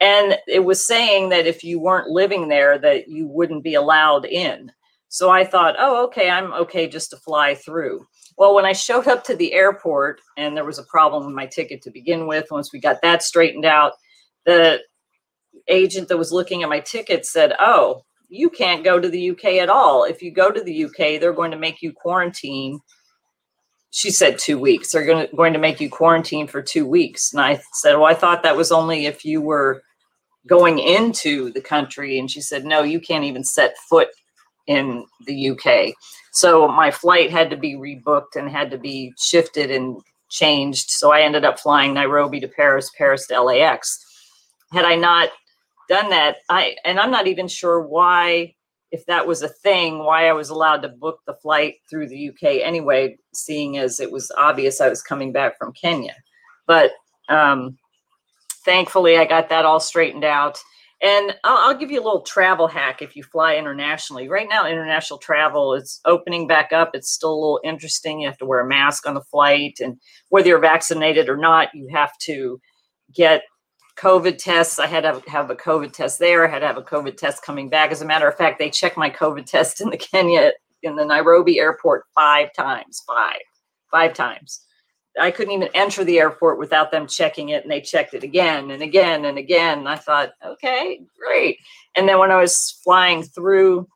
And 0.00 0.38
it 0.46 0.64
was 0.64 0.86
saying 0.86 1.28
that 1.30 1.46
if 1.46 1.62
you 1.64 1.80
weren't 1.80 2.08
living 2.08 2.48
there, 2.48 2.78
that 2.78 3.08
you 3.08 3.26
wouldn't 3.26 3.64
be 3.64 3.74
allowed 3.74 4.24
in. 4.24 4.72
So 5.08 5.28
I 5.28 5.44
thought, 5.44 5.74
oh, 5.78 6.04
okay, 6.04 6.30
I'm 6.30 6.52
okay 6.52 6.88
just 6.88 7.10
to 7.10 7.16
fly 7.16 7.56
through. 7.56 8.06
Well, 8.38 8.54
when 8.54 8.64
I 8.64 8.72
showed 8.72 9.08
up 9.08 9.24
to 9.24 9.34
the 9.34 9.52
airport 9.52 10.20
and 10.36 10.56
there 10.56 10.64
was 10.64 10.78
a 10.78 10.84
problem 10.84 11.26
with 11.26 11.34
my 11.34 11.46
ticket 11.46 11.82
to 11.82 11.90
begin 11.90 12.28
with, 12.28 12.46
once 12.50 12.72
we 12.72 12.80
got 12.80 13.02
that 13.02 13.22
straightened 13.22 13.64
out, 13.64 13.94
the 14.46 14.80
agent 15.68 16.08
that 16.08 16.16
was 16.16 16.32
looking 16.32 16.62
at 16.62 16.68
my 16.68 16.80
ticket 16.80 17.26
said, 17.26 17.54
"Oh, 17.58 18.04
you 18.30 18.48
can't 18.48 18.84
go 18.84 18.98
to 18.98 19.08
the 19.08 19.30
UK 19.30 19.44
at 19.60 19.68
all. 19.68 20.04
If 20.04 20.22
you 20.22 20.30
go 20.30 20.50
to 20.50 20.62
the 20.62 20.84
UK, 20.84 21.20
they're 21.20 21.32
going 21.32 21.50
to 21.50 21.58
make 21.58 21.82
you 21.82 21.92
quarantine." 21.92 22.80
She 23.90 24.10
said 24.10 24.38
two 24.38 24.58
weeks. 24.58 24.92
They're 24.92 25.04
going 25.04 25.28
to 25.28 25.36
going 25.36 25.52
to 25.52 25.58
make 25.58 25.80
you 25.80 25.90
quarantine 25.90 26.46
for 26.46 26.62
two 26.62 26.86
weeks. 26.86 27.32
And 27.32 27.42
I 27.42 27.60
said, 27.74 27.96
"Well, 27.96 28.06
I 28.06 28.14
thought 28.14 28.42
that 28.44 28.56
was 28.56 28.72
only 28.72 29.06
if 29.06 29.24
you 29.24 29.40
were 29.40 29.82
going 30.46 30.78
into 30.78 31.52
the 31.52 31.60
country." 31.60 32.18
And 32.18 32.30
she 32.30 32.40
said, 32.40 32.64
"No, 32.64 32.82
you 32.82 33.00
can't 33.00 33.24
even 33.24 33.44
set 33.44 33.76
foot 33.88 34.08
in 34.66 35.04
the 35.26 35.50
UK." 35.50 35.94
So 36.32 36.68
my 36.68 36.90
flight 36.90 37.30
had 37.30 37.50
to 37.50 37.56
be 37.56 37.74
rebooked 37.74 38.36
and 38.36 38.48
had 38.48 38.70
to 38.70 38.78
be 38.78 39.12
shifted 39.18 39.70
and 39.70 40.00
changed. 40.28 40.90
So 40.90 41.12
I 41.12 41.22
ended 41.22 41.44
up 41.44 41.58
flying 41.58 41.92
Nairobi 41.92 42.40
to 42.40 42.48
Paris, 42.48 42.90
Paris 42.96 43.26
to 43.26 43.40
LAX. 43.42 43.98
Had 44.72 44.84
I 44.84 44.94
not 44.94 45.30
done 45.90 46.08
that. 46.10 46.36
I 46.48 46.76
and 46.84 46.98
I'm 46.98 47.10
not 47.10 47.26
even 47.26 47.48
sure 47.48 47.82
why, 47.82 48.54
if 48.92 49.04
that 49.06 49.26
was 49.26 49.42
a 49.42 49.48
thing, 49.48 49.98
why 49.98 50.28
I 50.28 50.32
was 50.32 50.48
allowed 50.48 50.82
to 50.82 50.88
book 50.88 51.18
the 51.26 51.34
flight 51.34 51.74
through 51.90 52.08
the 52.08 52.30
UK 52.30 52.62
anyway, 52.62 53.18
seeing 53.34 53.76
as 53.76 54.00
it 54.00 54.10
was 54.10 54.30
obvious 54.38 54.80
I 54.80 54.88
was 54.88 55.02
coming 55.02 55.32
back 55.32 55.58
from 55.58 55.72
Kenya. 55.72 56.14
But 56.66 56.92
um, 57.28 57.76
thankfully, 58.64 59.18
I 59.18 59.26
got 59.26 59.50
that 59.50 59.66
all 59.66 59.80
straightened 59.80 60.24
out. 60.24 60.58
And 61.02 61.34
I'll, 61.44 61.70
I'll, 61.70 61.78
give 61.78 61.90
you 61.90 61.98
a 61.98 62.04
little 62.04 62.20
travel 62.20 62.68
hack 62.68 63.00
if 63.00 63.16
you 63.16 63.22
fly 63.22 63.56
internationally. 63.56 64.28
Right 64.28 64.46
now, 64.50 64.66
international 64.66 65.18
travel 65.18 65.72
is 65.72 65.98
opening 66.04 66.46
back 66.46 66.72
up. 66.72 66.90
It's 66.92 67.10
still 67.10 67.32
a 67.32 67.40
little 67.40 67.60
interesting. 67.64 68.20
You 68.20 68.28
have 68.28 68.36
to 68.36 68.44
wear 68.44 68.60
a 68.60 68.68
mask 68.68 69.08
on 69.08 69.14
the 69.14 69.22
flight, 69.22 69.78
and 69.80 69.96
whether 70.28 70.48
you're 70.48 70.58
vaccinated 70.58 71.30
or 71.30 71.38
not, 71.38 71.74
you 71.74 71.88
have 71.90 72.12
to 72.26 72.60
get 73.14 73.44
COVID 74.00 74.38
tests. 74.38 74.78
I 74.78 74.86
had 74.86 75.02
to 75.02 75.22
have 75.30 75.50
a 75.50 75.56
COVID 75.56 75.92
test 75.92 76.18
there. 76.18 76.46
I 76.46 76.50
had 76.50 76.60
to 76.60 76.66
have 76.66 76.78
a 76.78 76.82
COVID 76.82 77.16
test 77.16 77.42
coming 77.42 77.68
back. 77.68 77.92
As 77.92 78.00
a 78.00 78.06
matter 78.06 78.26
of 78.26 78.36
fact, 78.36 78.58
they 78.58 78.70
checked 78.70 78.96
my 78.96 79.10
COVID 79.10 79.44
test 79.44 79.80
in 79.80 79.90
the 79.90 79.96
Kenya, 80.12 80.52
in 80.82 80.96
the 80.96 81.04
Nairobi 81.04 81.58
airport 81.58 82.04
five 82.14 82.52
times, 82.54 83.02
five, 83.06 83.40
five 83.90 84.14
times. 84.14 84.64
I 85.20 85.30
couldn't 85.30 85.52
even 85.52 85.68
enter 85.74 86.02
the 86.02 86.18
airport 86.18 86.58
without 86.58 86.90
them 86.90 87.06
checking 87.06 87.50
it. 87.50 87.62
And 87.62 87.70
they 87.70 87.80
checked 87.80 88.14
it 88.14 88.22
again 88.22 88.70
and 88.70 88.82
again 88.82 89.26
and 89.26 89.36
again. 89.36 89.80
And 89.80 89.88
I 89.88 89.96
thought, 89.96 90.30
okay, 90.44 91.00
great. 91.18 91.58
And 91.94 92.08
then 92.08 92.18
when 92.18 92.30
I 92.30 92.40
was 92.40 92.80
flying 92.82 93.22
through 93.22 93.86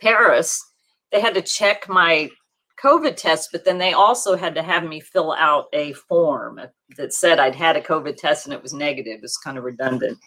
Paris, 0.00 0.64
they 1.10 1.20
had 1.20 1.34
to 1.34 1.42
check 1.42 1.88
my 1.88 2.30
COVID 2.82 3.16
test, 3.16 3.50
but 3.52 3.64
then 3.64 3.78
they 3.78 3.92
also 3.92 4.36
had 4.36 4.54
to 4.54 4.62
have 4.62 4.84
me 4.84 5.00
fill 5.00 5.32
out 5.32 5.66
a 5.72 5.92
form 5.92 6.60
that 6.96 7.12
said 7.12 7.38
I'd 7.38 7.54
had 7.54 7.76
a 7.76 7.82
COVID 7.82 8.16
test 8.16 8.46
and 8.46 8.54
it 8.54 8.62
was 8.62 8.72
negative. 8.72 9.20
It's 9.22 9.36
kind 9.36 9.58
of 9.58 9.64
redundant. 9.64 10.18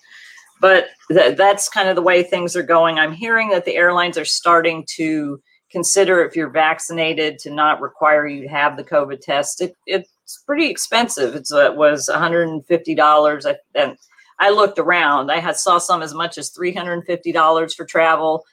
But 0.62 0.88
th- 1.12 1.36
that's 1.36 1.68
kind 1.68 1.90
of 1.90 1.96
the 1.96 2.02
way 2.02 2.24
things 2.24 2.56
are 2.56 2.64
going. 2.64 3.00
I'm 3.00 3.14
hearing 3.14 3.50
that 3.50 3.66
the 3.66 3.76
airlines 3.76 4.18
are 4.18 4.26
starting 4.26 4.86
to 4.96 5.42
consider 5.72 6.24
if 6.24 6.36
you're 6.36 6.50
vaccinated 6.50 7.40
to 7.40 7.50
not 7.50 7.82
require 7.82 8.28
you 8.28 8.44
to 8.44 8.48
have 8.48 8.78
the 8.78 8.84
COVID 8.84 9.20
test. 9.22 9.60
It, 9.60 9.76
it's 9.88 10.44
pretty 10.46 10.70
expensive. 10.70 11.36
It's, 11.36 11.52
uh, 11.52 11.72
it 11.72 11.76
was 11.76 12.10
$150. 12.14 13.46
I, 13.46 13.56
and 13.74 13.98
I 14.40 14.52
looked 14.52 14.78
around. 14.78 15.32
I 15.32 15.40
had 15.40 15.58
saw 15.58 15.80
some 15.80 16.04
as 16.04 16.14
much 16.14 16.38
as 16.38 16.52
$350 16.52 17.76
for 17.76 17.86
travel. 17.86 18.44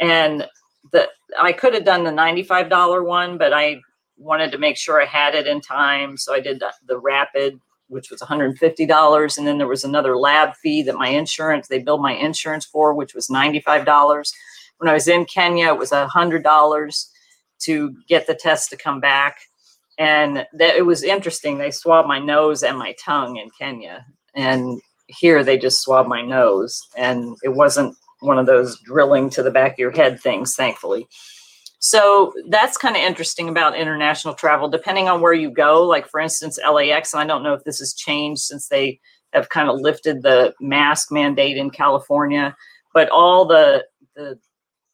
And 0.00 0.46
the 0.92 1.08
I 1.40 1.52
could 1.52 1.74
have 1.74 1.84
done 1.84 2.04
the 2.04 2.10
$95 2.10 3.06
one, 3.06 3.38
but 3.38 3.52
I 3.52 3.80
wanted 4.16 4.52
to 4.52 4.58
make 4.58 4.76
sure 4.76 5.00
I 5.00 5.06
had 5.06 5.34
it 5.34 5.46
in 5.46 5.60
time. 5.60 6.16
So 6.16 6.34
I 6.34 6.40
did 6.40 6.60
the, 6.60 6.72
the 6.86 6.98
rapid, 6.98 7.60
which 7.88 8.10
was 8.10 8.20
$150. 8.20 9.38
And 9.38 9.46
then 9.46 9.58
there 9.58 9.66
was 9.66 9.84
another 9.84 10.16
lab 10.16 10.54
fee 10.56 10.82
that 10.82 10.96
my 10.96 11.08
insurance, 11.08 11.68
they 11.68 11.78
billed 11.78 12.02
my 12.02 12.12
insurance 12.12 12.64
for, 12.64 12.94
which 12.94 13.14
was 13.14 13.28
$95. 13.28 14.32
When 14.78 14.88
I 14.88 14.94
was 14.94 15.08
in 15.08 15.24
Kenya, 15.24 15.68
it 15.68 15.78
was 15.78 15.90
$100 15.90 17.06
to 17.60 17.96
get 18.08 18.26
the 18.26 18.34
test 18.34 18.70
to 18.70 18.76
come 18.76 19.00
back. 19.00 19.38
And 19.98 20.46
that 20.54 20.76
it 20.76 20.86
was 20.86 21.02
interesting. 21.02 21.58
They 21.58 21.70
swabbed 21.70 22.08
my 22.08 22.18
nose 22.18 22.62
and 22.62 22.78
my 22.78 22.94
tongue 23.02 23.36
in 23.36 23.50
Kenya. 23.58 24.06
And 24.34 24.80
here 25.08 25.44
they 25.44 25.58
just 25.58 25.82
swabbed 25.82 26.08
my 26.08 26.22
nose. 26.22 26.80
And 26.96 27.36
it 27.42 27.50
wasn't 27.50 27.94
one 28.20 28.38
of 28.38 28.46
those 28.46 28.78
drilling 28.80 29.30
to 29.30 29.42
the 29.42 29.50
back 29.50 29.72
of 29.72 29.78
your 29.78 29.90
head 29.90 30.20
things, 30.20 30.54
thankfully. 30.54 31.06
So 31.80 32.34
that's 32.48 32.76
kind 32.76 32.94
of 32.94 33.02
interesting 33.02 33.48
about 33.48 33.76
international 33.76 34.34
travel, 34.34 34.68
depending 34.68 35.08
on 35.08 35.22
where 35.22 35.32
you 35.32 35.50
go. 35.50 35.82
Like, 35.82 36.06
for 36.06 36.20
instance, 36.20 36.58
LAX, 36.58 37.14
and 37.14 37.22
I 37.22 37.26
don't 37.26 37.42
know 37.42 37.54
if 37.54 37.64
this 37.64 37.78
has 37.78 37.94
changed 37.94 38.42
since 38.42 38.68
they 38.68 39.00
have 39.32 39.48
kind 39.48 39.68
of 39.68 39.80
lifted 39.80 40.22
the 40.22 40.54
mask 40.60 41.10
mandate 41.10 41.56
in 41.56 41.70
California, 41.70 42.54
but 42.92 43.08
all 43.08 43.46
the, 43.46 43.84
the, 44.14 44.38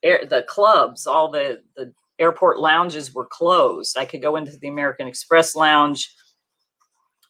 air, 0.02 0.24
the 0.28 0.42
clubs, 0.42 1.06
all 1.08 1.30
the, 1.30 1.60
the 1.76 1.92
airport 2.20 2.60
lounges 2.60 3.12
were 3.12 3.26
closed. 3.26 3.98
I 3.98 4.04
could 4.04 4.22
go 4.22 4.36
into 4.36 4.56
the 4.56 4.68
American 4.68 5.08
Express 5.08 5.56
lounge, 5.56 6.14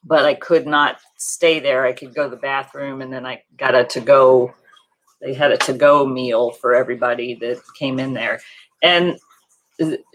but 0.03 0.25
I 0.25 0.35
could 0.35 0.67
not 0.67 0.99
stay 1.17 1.59
there. 1.59 1.83
I 1.83 1.93
could 1.93 2.13
go 2.13 2.25
to 2.25 2.29
the 2.29 2.41
bathroom 2.41 3.01
and 3.01 3.11
then 3.11 3.25
I 3.25 3.41
got 3.57 3.73
a 3.73 3.85
to 3.85 4.01
go 4.01 4.53
they 5.21 5.33
had 5.33 5.51
a 5.51 5.57
to-go 5.57 6.05
meal 6.05 6.51
for 6.51 6.75
everybody 6.75 7.35
that 7.35 7.59
came 7.77 7.99
in 7.99 8.13
there. 8.13 8.39
And 8.83 9.17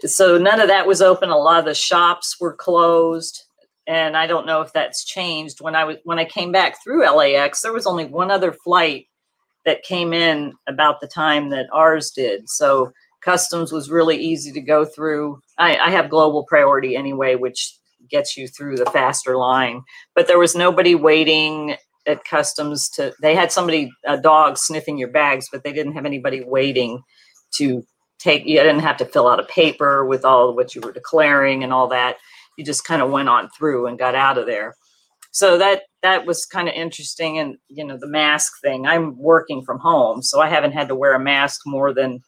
so 0.04 0.38
none 0.38 0.60
of 0.60 0.68
that 0.68 0.86
was 0.86 1.02
open. 1.02 1.30
A 1.30 1.36
lot 1.36 1.60
of 1.60 1.64
the 1.64 1.74
shops 1.74 2.36
were 2.40 2.54
closed. 2.54 3.44
And 3.86 4.16
i 4.16 4.28
don't 4.28 4.46
know 4.46 4.60
if 4.60 4.72
that's 4.72 5.04
changed. 5.04 5.60
When 5.60 5.74
i 5.74 5.84
was 5.84 5.96
when 6.04 6.18
i 6.18 6.24
came 6.24 6.52
back 6.52 6.82
through 6.82 7.04
lax 7.04 7.60
there 7.60 7.72
was 7.72 7.86
only 7.86 8.04
one 8.04 8.30
other 8.30 8.52
flight 8.52 9.06
that 9.64 9.82
came 9.82 10.12
in 10.12 10.52
about 10.68 11.00
the 11.00 11.08
time 11.08 11.50
that 11.50 11.66
ours 11.72 12.10
did. 12.10 12.48
So 12.48 12.92
customs 13.20 13.72
was 13.72 13.90
really 13.90 14.16
easy 14.16 14.50
to 14.52 14.60
go 14.60 14.84
through. 14.84 15.40
I, 15.58 15.76
I 15.76 15.90
have 15.90 16.10
global 16.10 16.44
priority 16.44 16.96
anyway 16.96 17.34
which 17.34 17.76
gets 18.10 18.36
you 18.36 18.46
through 18.48 18.76
the 18.76 18.86
faster 18.86 19.36
line. 19.36 19.82
But 20.14 20.26
there 20.26 20.38
was 20.38 20.54
nobody 20.54 20.94
waiting 20.94 21.76
at 22.06 22.24
customs 22.24 22.88
to 22.88 23.12
they 23.22 23.34
had 23.34 23.52
somebody 23.52 23.88
a 24.06 24.20
dog 24.20 24.58
sniffing 24.58 24.98
your 24.98 25.08
bags 25.08 25.46
but 25.52 25.62
they 25.62 25.72
didn't 25.72 25.92
have 25.92 26.04
anybody 26.04 26.42
waiting 26.44 27.00
to 27.52 27.84
take 28.22 28.46
you 28.46 28.56
didn't 28.56 28.80
have 28.80 28.96
to 28.98 29.04
fill 29.04 29.28
out 29.28 29.40
a 29.40 29.44
paper 29.44 30.06
with 30.06 30.24
all 30.24 30.54
what 30.54 30.74
you 30.74 30.80
were 30.80 30.92
declaring 30.92 31.64
and 31.64 31.72
all 31.72 31.88
that. 31.88 32.16
You 32.56 32.64
just 32.64 32.84
kind 32.84 33.02
of 33.02 33.10
went 33.10 33.28
on 33.28 33.48
through 33.50 33.86
and 33.86 33.98
got 33.98 34.14
out 34.14 34.38
of 34.38 34.46
there. 34.46 34.76
So 35.32 35.58
that 35.58 35.82
that 36.02 36.26
was 36.26 36.46
kind 36.46 36.68
of 36.68 36.74
interesting 36.74 37.38
and 37.38 37.56
you 37.68 37.84
know 37.84 37.96
the 37.98 38.06
mask 38.06 38.52
thing. 38.62 38.86
I'm 38.86 39.18
working 39.18 39.62
from 39.64 39.78
home 39.78 40.22
so 40.22 40.40
i 40.40 40.48
haven't 40.48 40.72
had 40.72 40.88
to 40.88 40.94
wear 40.94 41.14
a 41.14 41.20
mask 41.20 41.62
more 41.66 41.92
than 41.92 42.20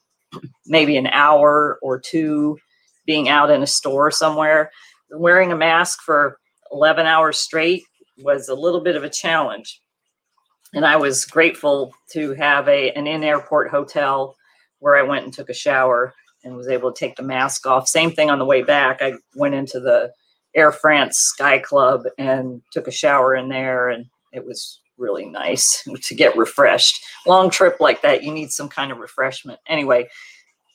maybe 0.66 0.96
an 0.96 1.06
hour 1.06 1.78
or 1.82 2.00
two 2.00 2.58
being 3.06 3.28
out 3.28 3.50
in 3.50 3.62
a 3.62 3.66
store 3.66 4.10
somewhere. 4.10 4.70
Wearing 5.10 5.52
a 5.52 5.56
mask 5.56 6.00
for 6.04 6.38
11 6.72 7.06
hours 7.06 7.38
straight 7.38 7.84
was 8.18 8.48
a 8.48 8.54
little 8.54 8.80
bit 8.80 8.96
of 8.96 9.04
a 9.04 9.10
challenge. 9.10 9.80
And 10.72 10.84
I 10.84 10.96
was 10.96 11.24
grateful 11.24 11.94
to 12.12 12.34
have 12.34 12.68
a 12.68 12.90
an 12.92 13.06
in-airport 13.06 13.70
hotel 13.70 14.36
where 14.80 14.96
I 14.96 15.02
went 15.02 15.24
and 15.24 15.32
took 15.32 15.48
a 15.48 15.54
shower 15.54 16.14
and 16.42 16.56
was 16.56 16.68
able 16.68 16.92
to 16.92 16.98
take 16.98 17.16
the 17.16 17.22
mask 17.22 17.66
off. 17.66 17.88
Same 17.88 18.10
thing 18.10 18.30
on 18.30 18.38
the 18.38 18.44
way 18.44 18.62
back. 18.62 19.00
I 19.00 19.14
went 19.34 19.54
into 19.54 19.80
the 19.80 20.12
Air 20.54 20.72
France 20.72 21.16
Sky 21.18 21.58
Club 21.58 22.02
and 22.18 22.62
took 22.70 22.86
a 22.86 22.92
shower 22.92 23.34
in 23.34 23.48
there, 23.48 23.88
and 23.88 24.06
it 24.32 24.44
was 24.44 24.80
really 24.98 25.26
nice 25.26 25.82
to 26.02 26.14
get 26.14 26.36
refreshed. 26.36 27.00
Long 27.26 27.50
trip 27.50 27.78
like 27.80 28.02
that, 28.02 28.22
you 28.22 28.32
need 28.32 28.50
some 28.50 28.68
kind 28.68 28.92
of 28.92 28.98
refreshment. 28.98 29.58
Anyway, 29.66 30.08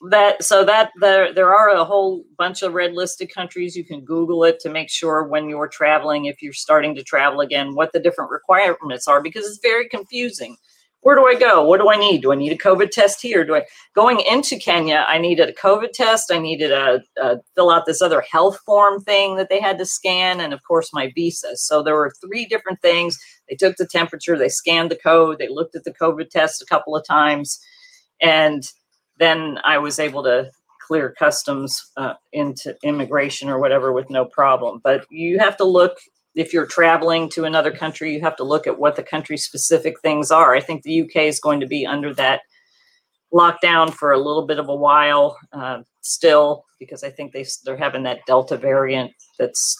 that 0.09 0.43
so 0.43 0.63
that 0.63 0.91
there 0.99 1.33
there 1.33 1.53
are 1.53 1.69
a 1.69 1.83
whole 1.83 2.23
bunch 2.37 2.61
of 2.61 2.73
red 2.73 2.93
listed 2.93 3.33
countries. 3.33 3.75
You 3.75 3.83
can 3.83 4.01
google 4.01 4.43
it 4.45 4.59
to 4.61 4.69
make 4.69 4.89
sure 4.89 5.23
when 5.23 5.49
you're 5.49 5.67
traveling 5.67 6.25
if 6.25 6.41
you're 6.41 6.53
starting 6.53 6.95
to 6.95 7.03
travel 7.03 7.41
again 7.41 7.75
what 7.75 7.91
the 7.91 7.99
different 7.99 8.31
requirements 8.31 9.07
are 9.07 9.21
because 9.21 9.45
it's 9.45 9.59
very 9.61 9.89
confusing. 9.89 10.55
Where 11.01 11.15
do 11.15 11.25
i 11.25 11.35
go? 11.35 11.65
What 11.65 11.79
do 11.79 11.89
i 11.89 11.97
need? 11.97 12.21
Do 12.21 12.31
i 12.31 12.35
need 12.35 12.53
a 12.53 12.57
covid 12.57 12.91
test 12.91 13.21
here? 13.21 13.43
Do 13.43 13.55
i 13.55 13.65
going 13.93 14.21
into 14.21 14.57
kenya 14.57 15.05
i 15.07 15.17
needed 15.17 15.49
a 15.49 15.53
covid 15.53 15.91
test. 15.91 16.31
I 16.31 16.39
needed 16.39 16.71
a, 16.71 17.01
a 17.21 17.37
fill 17.55 17.69
out 17.69 17.85
this 17.85 18.01
other 18.01 18.23
health 18.31 18.59
form 18.65 19.01
thing 19.01 19.35
that 19.35 19.49
they 19.49 19.59
had 19.59 19.77
to 19.79 19.85
scan 19.85 20.39
and 20.39 20.53
of 20.53 20.63
course 20.63 20.93
my 20.93 21.11
visa. 21.13 21.57
So 21.57 21.83
there 21.83 21.95
were 21.95 22.13
three 22.25 22.45
different 22.45 22.81
things. 22.81 23.17
They 23.49 23.55
took 23.55 23.75
the 23.75 23.87
temperature 23.87 24.37
they 24.37 24.49
scanned 24.49 24.91
the 24.91 24.95
code 24.95 25.39
they 25.39 25.49
looked 25.49 25.75
at 25.75 25.83
the 25.83 25.93
covid 25.93 26.29
test 26.29 26.61
a 26.61 26.65
couple 26.65 26.95
of 26.95 27.05
times 27.05 27.59
and 28.21 28.63
then 29.19 29.59
I 29.63 29.77
was 29.77 29.99
able 29.99 30.23
to 30.23 30.49
clear 30.85 31.13
customs 31.17 31.91
uh, 31.97 32.13
into 32.33 32.75
immigration 32.83 33.49
or 33.49 33.59
whatever 33.59 33.93
with 33.93 34.09
no 34.09 34.25
problem. 34.25 34.81
But 34.83 35.05
you 35.11 35.37
have 35.39 35.55
to 35.57 35.63
look 35.63 35.97
if 36.35 36.53
you're 36.53 36.65
traveling 36.65 37.27
to 37.29 37.45
another 37.45 37.71
country, 37.71 38.13
you 38.13 38.21
have 38.21 38.35
to 38.37 38.43
look 38.43 38.67
at 38.67 38.79
what 38.79 38.95
the 38.95 39.03
country 39.03 39.35
specific 39.35 39.99
things 39.99 40.31
are. 40.31 40.55
I 40.55 40.61
think 40.61 40.83
the 40.83 41.01
UK 41.01 41.23
is 41.23 41.39
going 41.39 41.59
to 41.59 41.67
be 41.67 41.85
under 41.85 42.13
that 42.13 42.41
lockdown 43.33 43.93
for 43.93 44.11
a 44.11 44.17
little 44.17 44.45
bit 44.45 44.59
of 44.59 44.69
a 44.69 44.75
while 44.75 45.37
uh, 45.51 45.79
still 46.01 46.65
because 46.79 47.03
I 47.03 47.09
think 47.09 47.33
they 47.33 47.45
they're 47.65 47.77
having 47.77 48.03
that 48.03 48.25
Delta 48.25 48.57
variant 48.57 49.11
that's 49.37 49.75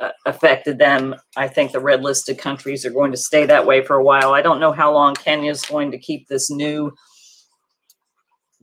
uh, 0.00 0.10
affected 0.26 0.78
them. 0.78 1.14
I 1.36 1.48
think 1.48 1.72
the 1.72 1.80
red 1.80 2.02
listed 2.02 2.38
countries 2.38 2.86
are 2.86 2.90
going 2.90 3.10
to 3.10 3.16
stay 3.16 3.46
that 3.46 3.66
way 3.66 3.84
for 3.84 3.96
a 3.96 4.04
while. 4.04 4.34
I 4.34 4.42
don't 4.42 4.60
know 4.60 4.72
how 4.72 4.92
long 4.92 5.14
Kenya 5.14 5.50
is 5.50 5.64
going 5.64 5.90
to 5.90 5.98
keep 5.98 6.28
this 6.28 6.50
new 6.50 6.92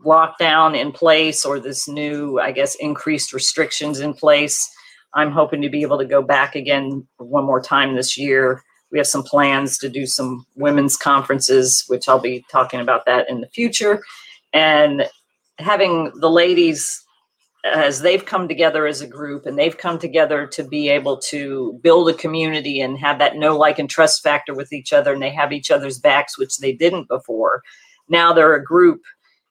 lockdown 0.06 0.78
in 0.78 0.92
place 0.92 1.46
or 1.46 1.60
this 1.60 1.88
new, 1.88 2.40
I 2.40 2.52
guess, 2.52 2.76
increased 2.76 3.34
restrictions 3.34 4.00
in 4.00 4.14
place. 4.14 4.70
I'm 5.14 5.32
hoping 5.32 5.62
to 5.62 5.70
be 5.70 5.82
able 5.82 5.98
to 5.98 6.06
go 6.06 6.22
back 6.22 6.56
again 6.56 7.08
one 7.18 7.46
more 7.46 7.62
time 7.62 7.96
this 7.96 8.18
year. 8.18 8.64
We 8.92 8.98
have 8.98 9.08
some 9.08 9.24
plans 9.24 9.78
to 9.80 9.90
do 9.90 10.06
some 10.06 10.46
women's 10.56 10.98
conferences, 10.98 11.84
which 11.88 12.08
I'll 12.08 12.20
be 12.20 12.46
talking 12.52 12.80
about 12.80 13.06
that 13.06 13.30
in 13.30 13.42
the 13.42 13.48
future. 13.48 14.04
And 14.54 15.08
having 15.60 16.12
the 16.20 16.30
ladies 16.30 17.04
as 17.66 18.02
they've 18.02 18.26
come 18.26 18.48
together 18.48 18.88
as 18.88 19.02
a 19.02 19.08
group 19.08 19.46
and 19.46 19.58
they've 19.58 19.78
come 19.78 20.00
together 20.00 20.48
to 20.48 20.64
be 20.64 20.88
able 20.88 21.18
to 21.18 21.78
build 21.84 22.10
a 22.10 22.14
community 22.14 22.80
and 22.80 22.98
have 22.98 23.20
that 23.20 23.36
know 23.36 23.58
like 23.58 23.78
and 23.80 23.90
trust 23.90 24.24
factor 24.24 24.54
with 24.54 24.72
each 24.72 24.94
other 24.94 25.14
and 25.14 25.22
they 25.22 25.30
have 25.30 25.52
each 25.52 25.70
other's 25.70 26.00
backs 26.00 26.38
which 26.38 26.58
they 26.60 26.72
didn't 26.72 27.10
before 27.10 27.62
now 28.08 28.32
they're 28.32 28.56
a 28.56 28.64
group 28.64 29.02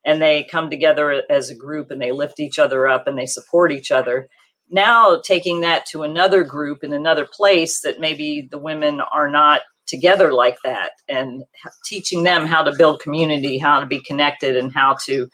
and 0.04 0.20
they 0.20 0.44
come 0.44 0.70
together 0.70 1.22
as 1.30 1.50
a 1.50 1.54
group 1.54 1.90
and 1.90 2.00
they 2.00 2.12
lift 2.12 2.40
each 2.40 2.58
other 2.58 2.88
up 2.88 3.06
and 3.06 3.18
they 3.18 3.26
support 3.26 3.72
each 3.72 3.90
other. 3.90 4.28
Now 4.70 5.20
taking 5.20 5.60
that 5.62 5.86
to 5.86 6.02
another 6.02 6.44
group 6.44 6.84
in 6.84 6.92
another 6.92 7.26
place 7.30 7.80
that 7.80 8.00
maybe 8.00 8.48
the 8.50 8.58
women 8.58 9.00
are 9.00 9.30
not 9.30 9.62
together 9.86 10.32
like 10.34 10.58
that 10.64 10.90
and 11.08 11.44
teaching 11.84 12.22
them 12.22 12.46
how 12.46 12.62
to 12.62 12.76
build 12.76 13.00
community 13.00 13.56
how 13.56 13.80
to 13.80 13.86
be 13.86 14.00
connected 14.00 14.54
and 14.54 14.70
how 14.74 14.94
to 15.06 15.26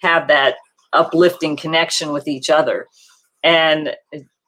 have 0.00 0.28
that 0.28 0.54
uplifting 0.92 1.56
connection 1.56 2.12
with 2.12 2.28
each 2.28 2.50
other. 2.50 2.86
And 3.42 3.94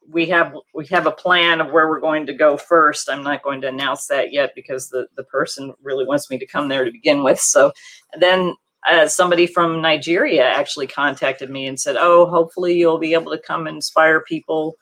we 0.09 0.25
have 0.27 0.53
we 0.73 0.85
have 0.87 1.07
a 1.07 1.11
plan 1.11 1.61
of 1.61 1.71
where 1.71 1.87
we're 1.87 2.01
going 2.01 2.25
to 2.25 2.33
go 2.33 2.57
first. 2.57 3.09
I'm 3.09 3.23
not 3.23 3.43
going 3.43 3.61
to 3.61 3.67
announce 3.67 4.07
that 4.07 4.33
yet 4.33 4.51
because 4.55 4.89
the 4.89 5.07
the 5.15 5.23
person 5.23 5.73
really 5.81 6.05
wants 6.05 6.29
me 6.29 6.37
to 6.37 6.47
come 6.47 6.67
there 6.67 6.83
to 6.83 6.91
begin 6.91 7.23
with. 7.23 7.39
So 7.39 7.71
then 8.19 8.55
uh, 8.89 9.07
somebody 9.07 9.45
from 9.45 9.81
nigeria 9.81 10.43
actually 10.43 10.87
contacted 10.87 11.49
me 11.49 11.67
and 11.67 11.79
said 11.79 11.95
oh 11.97 12.25
hopefully 12.25 12.73
you'll 12.77 12.97
be 12.97 13.13
able 13.13 13.31
to 13.31 13.41
come 13.41 13.67
and 13.67 13.75
inspire 13.75 14.21
people 14.21 14.75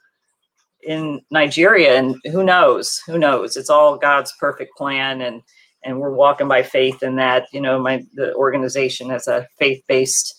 in 0.83 1.21
nigeria. 1.31 1.97
And 1.97 2.15
who 2.31 2.43
knows? 2.43 3.01
Who 3.05 3.17
knows? 3.17 3.57
It's 3.57 3.69
all 3.69 3.97
god's 3.97 4.33
perfect 4.39 4.75
plan 4.77 5.21
and 5.21 5.41
and 5.83 5.97
we're 5.97 6.13
walking 6.13 6.49
by 6.49 6.61
faith 6.63 7.03
in 7.03 7.15
that. 7.17 7.47
You 7.53 7.61
know 7.61 7.79
my 7.79 8.03
the 8.13 8.33
organization 8.35 9.09
has 9.09 9.27
a 9.27 9.47
faith-based 9.59 10.35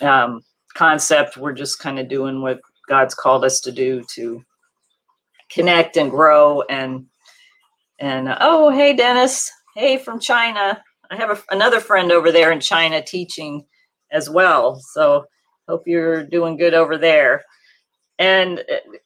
um, 0.00 0.42
concept. 0.74 1.36
We're 1.36 1.52
just 1.52 1.80
kind 1.80 1.98
of 1.98 2.08
doing 2.08 2.42
what 2.42 2.60
God's 2.88 3.14
called 3.14 3.44
us 3.44 3.60
to 3.60 3.72
do 3.72 4.04
to 4.14 4.42
connect 5.50 5.96
and 5.96 6.10
grow 6.10 6.62
and 6.62 7.06
and 7.98 8.28
uh, 8.28 8.38
oh 8.40 8.70
hey 8.70 8.94
Dennis. 8.94 9.50
Hey 9.74 9.98
from 9.98 10.18
China 10.18 10.82
I 11.10 11.16
have 11.16 11.30
a, 11.30 11.42
another 11.50 11.80
friend 11.80 12.12
over 12.12 12.30
there 12.32 12.52
in 12.52 12.60
China 12.60 13.02
teaching 13.02 13.64
as 14.10 14.28
well 14.30 14.80
so 14.92 15.26
hope 15.68 15.82
you're 15.86 16.24
doing 16.24 16.56
good 16.56 16.72
over 16.72 16.96
there. 16.96 17.44
And 18.18 18.60
uh, 18.60 18.98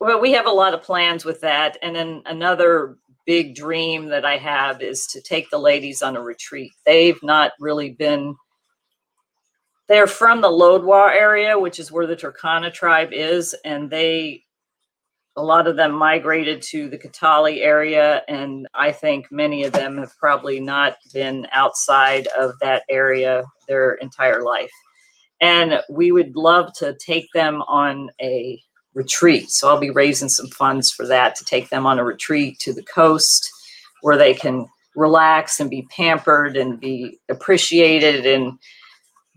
well 0.00 0.20
we 0.20 0.32
have 0.32 0.46
a 0.46 0.50
lot 0.50 0.74
of 0.74 0.82
plans 0.82 1.24
with 1.24 1.40
that 1.42 1.76
and 1.82 1.94
then 1.94 2.22
another 2.26 2.96
big 3.26 3.54
dream 3.54 4.06
that 4.06 4.24
I 4.24 4.38
have 4.38 4.80
is 4.80 5.06
to 5.08 5.20
take 5.20 5.50
the 5.50 5.58
ladies 5.58 6.00
on 6.02 6.16
a 6.16 6.22
retreat. 6.22 6.72
They've 6.84 7.22
not 7.22 7.52
really 7.60 7.90
been 7.90 8.36
they're 9.88 10.08
from 10.08 10.40
the 10.40 10.48
Lodwar 10.48 11.12
area, 11.12 11.58
which 11.58 11.78
is 11.78 11.92
where 11.92 12.06
the 12.06 12.16
Turkana 12.16 12.72
tribe 12.72 13.10
is, 13.12 13.54
and 13.64 13.88
they 13.88 14.42
a 15.36 15.42
lot 15.42 15.66
of 15.66 15.76
them 15.76 15.92
migrated 15.92 16.62
to 16.62 16.88
the 16.88 16.98
Kitale 16.98 17.60
area, 17.60 18.22
and 18.26 18.66
I 18.74 18.92
think 18.92 19.26
many 19.30 19.64
of 19.64 19.72
them 19.72 19.98
have 19.98 20.16
probably 20.18 20.60
not 20.60 20.96
been 21.12 21.46
outside 21.52 22.26
of 22.38 22.52
that 22.60 22.84
area 22.88 23.44
their 23.68 23.94
entire 23.94 24.42
life. 24.42 24.70
And 25.40 25.80
we 25.90 26.12
would 26.12 26.34
love 26.36 26.72
to 26.78 26.96
take 26.98 27.26
them 27.34 27.62
on 27.62 28.08
a 28.20 28.58
retreat. 28.94 29.50
So 29.50 29.68
I'll 29.68 29.78
be 29.78 29.90
raising 29.90 30.30
some 30.30 30.48
funds 30.48 30.90
for 30.90 31.06
that 31.06 31.36
to 31.36 31.44
take 31.44 31.68
them 31.68 31.84
on 31.84 31.98
a 31.98 32.04
retreat 32.04 32.58
to 32.60 32.72
the 32.72 32.82
coast 32.82 33.46
where 34.00 34.16
they 34.16 34.32
can 34.32 34.66
relax 34.94 35.60
and 35.60 35.68
be 35.68 35.86
pampered 35.94 36.56
and 36.56 36.80
be 36.80 37.20
appreciated 37.28 38.24
and 38.24 38.58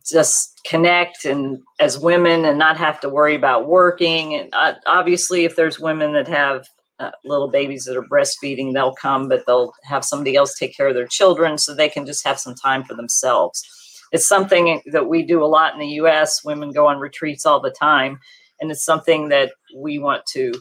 just 0.06 0.60
connect 0.66 1.26
and 1.26 1.60
as 1.80 1.98
women 1.98 2.46
and 2.46 2.58
not 2.58 2.78
have 2.78 3.00
to 3.02 3.10
worry 3.10 3.36
about 3.36 3.68
working. 3.68 4.36
And 4.36 4.50
uh, 4.54 4.74
obviously 4.86 5.46
if 5.46 5.56
there's 5.56 5.80
women 5.80 6.14
that 6.14 6.28
have 6.28 6.66
uh, 7.00 7.12
little 7.24 7.50
babies 7.50 7.86
that 7.86 7.96
are 7.96 8.04
breastfeeding 8.04 8.74
they'll 8.74 8.94
come 8.94 9.30
but 9.30 9.46
they'll 9.48 9.72
have 9.86 10.04
somebody 10.04 10.36
else 10.36 10.58
take 10.58 10.76
care 10.76 10.90
of 10.90 10.96
their 10.96 11.08
children 11.08 11.58
so 11.58 11.74
they 11.74 11.88
can 11.88 12.06
just 12.06 12.26
have 12.26 12.40
some 12.40 12.56
time 12.56 12.84
for 12.84 12.94
themselves. 12.94 13.64
It's 14.12 14.28
something 14.28 14.82
that 14.92 15.08
we 15.08 15.24
do 15.24 15.44
a 15.44 15.46
lot 15.46 15.74
in 15.74 15.80
the 15.80 15.88
us 15.88 16.44
women 16.44 16.72
go 16.72 16.88
on 16.88 17.00
retreats 17.00 17.46
all 17.46 17.62
the 17.62 17.72
time 17.72 18.20
and 18.60 18.72
it's 18.72 18.84
something 18.84 19.30
that 19.30 19.52
we 19.76 20.00
want 20.00 20.26
to 20.34 20.52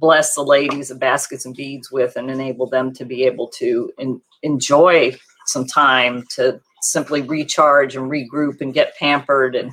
bless 0.00 0.34
the 0.34 0.42
ladies 0.42 0.90
of 0.90 1.00
baskets 1.00 1.44
and 1.44 1.56
beads 1.56 1.90
with 1.90 2.16
and 2.16 2.30
enable 2.30 2.68
them 2.68 2.92
to 2.94 3.04
be 3.04 3.24
able 3.24 3.48
to 3.48 3.92
enjoy 4.42 5.16
some 5.46 5.66
time 5.66 6.24
to 6.30 6.60
simply 6.82 7.22
recharge 7.22 7.96
and 7.96 8.10
regroup 8.10 8.60
and 8.60 8.74
get 8.74 8.96
pampered 8.96 9.54
and 9.54 9.72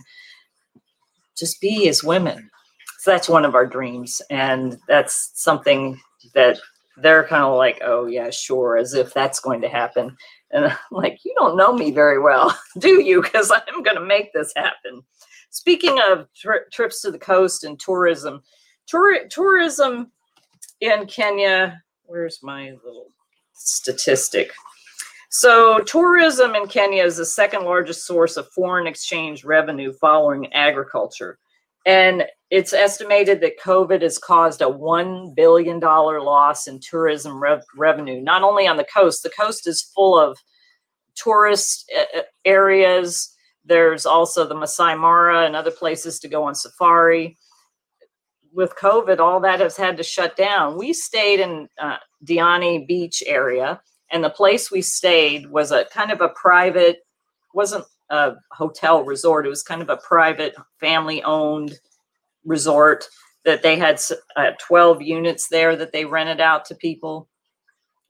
just 1.37 1.59
be 1.61 1.87
as 1.87 2.03
women. 2.03 2.49
So 2.99 3.11
that's 3.11 3.29
one 3.29 3.45
of 3.45 3.55
our 3.55 3.65
dreams. 3.65 4.21
And 4.29 4.77
that's 4.87 5.31
something 5.35 5.99
that 6.33 6.59
they're 6.97 7.27
kind 7.27 7.43
of 7.43 7.55
like, 7.57 7.81
oh, 7.83 8.05
yeah, 8.05 8.29
sure, 8.29 8.77
as 8.77 8.93
if 8.93 9.13
that's 9.13 9.39
going 9.39 9.61
to 9.61 9.69
happen. 9.69 10.15
And 10.51 10.65
I'm 10.65 10.77
like, 10.91 11.19
you 11.25 11.33
don't 11.37 11.57
know 11.57 11.73
me 11.73 11.91
very 11.91 12.19
well, 12.19 12.57
do 12.79 13.01
you? 13.01 13.21
Because 13.21 13.51
I'm 13.51 13.83
going 13.83 13.97
to 13.97 14.05
make 14.05 14.33
this 14.33 14.53
happen. 14.55 15.01
Speaking 15.49 15.99
of 16.09 16.27
tri- 16.35 16.59
trips 16.71 17.01
to 17.01 17.11
the 17.11 17.19
coast 17.19 17.63
and 17.63 17.79
tourism, 17.79 18.41
tour- 18.87 19.27
tourism 19.29 20.11
in 20.81 21.05
Kenya, 21.07 21.81
where's 22.05 22.39
my 22.41 22.71
little 22.83 23.07
statistic? 23.53 24.51
So, 25.37 25.79
tourism 25.79 26.55
in 26.55 26.65
Kenya 26.65 27.03
is 27.03 27.17
the 27.17 27.25
second 27.25 27.65
largest 27.65 28.05
source 28.05 28.37
of 28.37 28.47
foreign 28.53 28.87
exchange 28.87 29.43
revenue 29.43 29.91
following 29.91 30.53
agriculture. 30.53 31.39
And 31.85 32.23
it's 32.51 32.71
estimated 32.71 33.41
that 33.41 33.59
COVID 33.61 34.01
has 34.01 34.17
caused 34.17 34.61
a 34.61 34.65
$1 34.65 35.35
billion 35.35 35.81
loss 35.81 36.67
in 36.67 36.79
tourism 36.79 37.43
rev- 37.43 37.65
revenue, 37.75 38.21
not 38.21 38.43
only 38.43 38.65
on 38.65 38.77
the 38.77 38.85
coast, 38.85 39.23
the 39.23 39.29
coast 39.29 39.67
is 39.67 39.91
full 39.93 40.17
of 40.17 40.37
tourist 41.15 41.91
uh, 41.93 42.19
uh, 42.19 42.23
areas. 42.45 43.35
There's 43.65 44.05
also 44.05 44.47
the 44.47 44.55
Masai 44.55 44.95
Mara 44.95 45.45
and 45.45 45.53
other 45.53 45.69
places 45.69 46.17
to 46.19 46.29
go 46.29 46.45
on 46.45 46.55
safari. 46.55 47.37
With 48.53 48.73
COVID, 48.77 49.19
all 49.19 49.41
that 49.41 49.59
has 49.59 49.75
had 49.75 49.97
to 49.97 50.03
shut 50.03 50.37
down. 50.37 50.77
We 50.77 50.93
stayed 50.93 51.41
in 51.41 51.67
uh, 51.77 51.97
Diani 52.23 52.87
Beach 52.87 53.21
area 53.27 53.81
and 54.11 54.23
the 54.23 54.29
place 54.29 54.71
we 54.71 54.81
stayed 54.81 55.49
was 55.49 55.71
a 55.71 55.85
kind 55.85 56.11
of 56.11 56.21
a 56.21 56.29
private 56.29 56.99
wasn't 57.53 57.85
a 58.09 58.33
hotel 58.51 59.03
resort 59.03 59.45
it 59.45 59.49
was 59.49 59.63
kind 59.63 59.81
of 59.81 59.89
a 59.89 59.97
private 59.97 60.55
family 60.79 61.23
owned 61.23 61.79
resort 62.45 63.07
that 63.43 63.63
they 63.63 63.77
had 63.77 64.01
uh, 64.35 64.51
12 64.59 65.01
units 65.01 65.47
there 65.49 65.75
that 65.75 65.91
they 65.91 66.03
rented 66.03 66.41
out 66.41 66.65
to 66.65 66.75
people. 66.75 67.29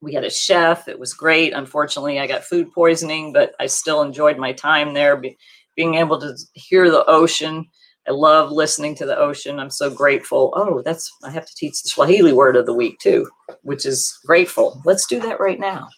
We 0.01 0.13
had 0.13 0.23
a 0.23 0.29
chef 0.29 0.88
it 0.88 0.99
was 0.99 1.13
great. 1.13 1.53
Unfortunately 1.53 2.19
i 2.19 2.27
got 2.27 2.43
food 2.43 2.71
poisoning 2.73 3.34
but 3.34 3.53
i 3.60 3.65
still 3.65 4.01
enjoyed 4.01 4.38
my 4.38 4.53
time 4.53 4.93
there 4.93 5.17
be, 5.17 5.38
being 5.75 5.95
able 5.95 6.19
to 6.19 6.36
hear 6.53 6.89
the 6.89 7.05
ocean 7.05 7.65
i 8.07 8.11
love 8.11 8.51
listening 8.51 8.95
to 8.95 9.05
the 9.05 9.17
ocean 9.17 9.59
i'm 9.59 9.69
so 9.69 9.89
grateful 9.89 10.53
oh 10.55 10.81
that's 10.83 11.11
i 11.23 11.31
have 11.31 11.45
to 11.45 11.55
teach 11.55 11.81
the 11.81 11.89
swahili 11.89 12.33
word 12.33 12.55
of 12.55 12.65
the 12.65 12.73
week 12.73 12.97
too 12.99 13.27
which 13.65 13.85
is 13.85 14.17
grateful. 14.25 14.81
Let's 14.85 15.07
do 15.07 15.19
that 15.21 15.39
right 15.39 15.59
now. 15.59 15.89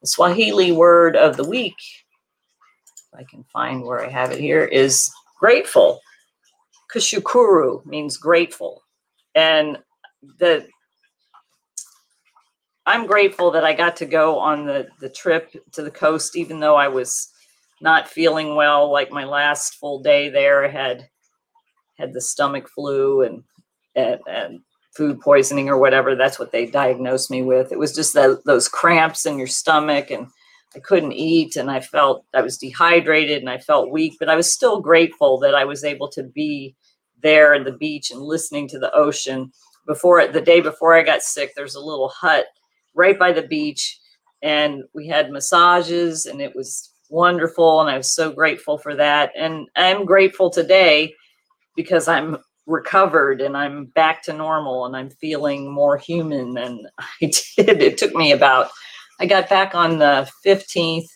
The 0.00 0.08
Swahili 0.08 0.72
word 0.72 1.16
of 1.16 1.36
the 1.36 1.44
week, 1.44 1.76
if 3.12 3.20
I 3.20 3.24
can 3.24 3.44
find 3.52 3.84
where 3.84 4.04
I 4.04 4.08
have 4.08 4.32
it 4.32 4.40
here, 4.40 4.64
is 4.64 5.10
grateful. 5.38 6.00
Kushukuru 6.94 7.84
means 7.84 8.16
grateful. 8.16 8.82
And 9.34 9.78
the 10.38 10.66
I'm 12.86 13.06
grateful 13.06 13.50
that 13.52 13.64
I 13.64 13.74
got 13.74 13.96
to 13.96 14.06
go 14.06 14.38
on 14.38 14.64
the, 14.64 14.88
the 15.00 15.10
trip 15.10 15.54
to 15.72 15.82
the 15.82 15.90
coast, 15.90 16.36
even 16.36 16.58
though 16.58 16.76
I 16.76 16.88
was 16.88 17.30
not 17.82 18.08
feeling 18.08 18.56
well. 18.56 18.90
Like 18.90 19.12
my 19.12 19.24
last 19.24 19.74
full 19.74 20.00
day 20.02 20.30
there, 20.30 20.64
I 20.64 20.68
had 20.68 21.08
had 22.00 22.12
the 22.12 22.20
stomach 22.20 22.68
flu 22.68 23.22
and 23.22 23.42
and, 23.94 24.20
and 24.28 24.60
food 24.96 25.20
poisoning 25.20 25.68
or 25.68 25.78
whatever. 25.78 26.14
That's 26.14 26.38
what 26.38 26.52
they 26.52 26.66
diagnosed 26.66 27.30
me 27.30 27.42
with. 27.42 27.72
It 27.72 27.78
was 27.78 27.94
just 27.94 28.14
that, 28.14 28.42
those 28.44 28.68
cramps 28.68 29.26
in 29.26 29.38
your 29.38 29.46
stomach, 29.46 30.10
and 30.10 30.26
I 30.74 30.80
couldn't 30.80 31.12
eat, 31.12 31.56
and 31.56 31.70
I 31.70 31.80
felt 31.80 32.24
I 32.34 32.42
was 32.42 32.58
dehydrated 32.58 33.38
and 33.38 33.50
I 33.50 33.58
felt 33.58 33.90
weak. 33.92 34.14
But 34.18 34.28
I 34.28 34.36
was 34.36 34.52
still 34.52 34.80
grateful 34.80 35.38
that 35.40 35.54
I 35.54 35.64
was 35.64 35.84
able 35.84 36.08
to 36.10 36.22
be 36.22 36.74
there 37.22 37.54
at 37.54 37.64
the 37.64 37.72
beach 37.72 38.10
and 38.10 38.20
listening 38.20 38.66
to 38.68 38.78
the 38.78 38.92
ocean 38.94 39.52
before 39.86 40.26
the 40.28 40.40
day 40.40 40.60
before 40.60 40.94
I 40.94 41.02
got 41.02 41.22
sick, 41.22 41.52
there's 41.54 41.74
a 41.74 41.80
little 41.80 42.08
hut 42.08 42.46
right 42.94 43.18
by 43.18 43.32
the 43.32 43.42
beach, 43.42 43.98
and 44.42 44.84
we 44.94 45.06
had 45.08 45.30
massages, 45.30 46.26
and 46.26 46.40
it 46.40 46.54
was 46.54 46.92
wonderful, 47.08 47.80
and 47.80 47.90
I 47.90 47.96
was 47.96 48.14
so 48.14 48.30
grateful 48.30 48.78
for 48.78 48.94
that. 48.96 49.32
And 49.36 49.66
I'm 49.74 50.04
grateful 50.04 50.50
today 50.50 51.14
because 51.76 52.08
I'm 52.08 52.38
recovered 52.66 53.40
and 53.40 53.56
I'm 53.56 53.86
back 53.86 54.22
to 54.24 54.32
normal 54.32 54.86
and 54.86 54.96
I'm 54.96 55.10
feeling 55.10 55.72
more 55.72 55.96
human 55.96 56.54
than 56.54 56.86
I 56.98 57.30
did. 57.56 57.82
It 57.82 57.98
took 57.98 58.14
me 58.14 58.32
about, 58.32 58.70
I 59.18 59.26
got 59.26 59.48
back 59.48 59.74
on 59.74 59.98
the 59.98 60.30
15th. 60.46 61.06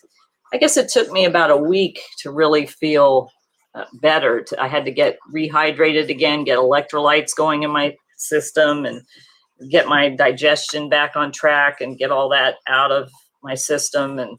I 0.53 0.57
guess 0.57 0.77
it 0.77 0.89
took 0.89 1.11
me 1.11 1.25
about 1.25 1.51
a 1.51 1.57
week 1.57 2.01
to 2.19 2.31
really 2.31 2.65
feel 2.65 3.29
uh, 3.73 3.85
better. 4.01 4.41
To, 4.41 4.61
I 4.61 4.67
had 4.67 4.85
to 4.85 4.91
get 4.91 5.17
rehydrated 5.33 6.09
again, 6.09 6.43
get 6.43 6.57
electrolytes 6.57 7.35
going 7.35 7.63
in 7.63 7.71
my 7.71 7.95
system, 8.17 8.85
and 8.85 9.01
get 9.69 9.87
my 9.87 10.09
digestion 10.09 10.89
back 10.89 11.15
on 11.15 11.31
track 11.31 11.81
and 11.81 11.97
get 11.97 12.11
all 12.11 12.29
that 12.29 12.55
out 12.67 12.91
of 12.91 13.09
my 13.43 13.55
system. 13.55 14.19
And 14.19 14.37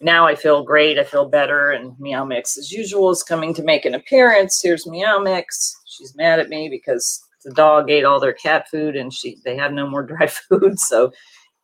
now 0.00 0.26
I 0.26 0.34
feel 0.34 0.62
great. 0.62 0.98
I 0.98 1.04
feel 1.04 1.28
better. 1.28 1.70
And 1.70 1.98
Meow 1.98 2.24
Mix, 2.24 2.56
as 2.56 2.70
usual, 2.70 3.10
is 3.10 3.22
coming 3.22 3.52
to 3.54 3.62
make 3.62 3.84
an 3.84 3.94
appearance. 3.94 4.60
Here's 4.62 4.86
Meow 4.86 5.18
Mix. 5.18 5.76
She's 5.86 6.14
mad 6.16 6.38
at 6.38 6.48
me 6.48 6.68
because 6.68 7.24
the 7.44 7.52
dog 7.52 7.90
ate 7.90 8.04
all 8.04 8.20
their 8.20 8.32
cat 8.32 8.68
food 8.68 8.96
and 8.96 9.12
she 9.12 9.38
they 9.44 9.56
have 9.56 9.72
no 9.72 9.88
more 9.88 10.02
dry 10.06 10.26
food. 10.26 10.78
So 10.78 11.12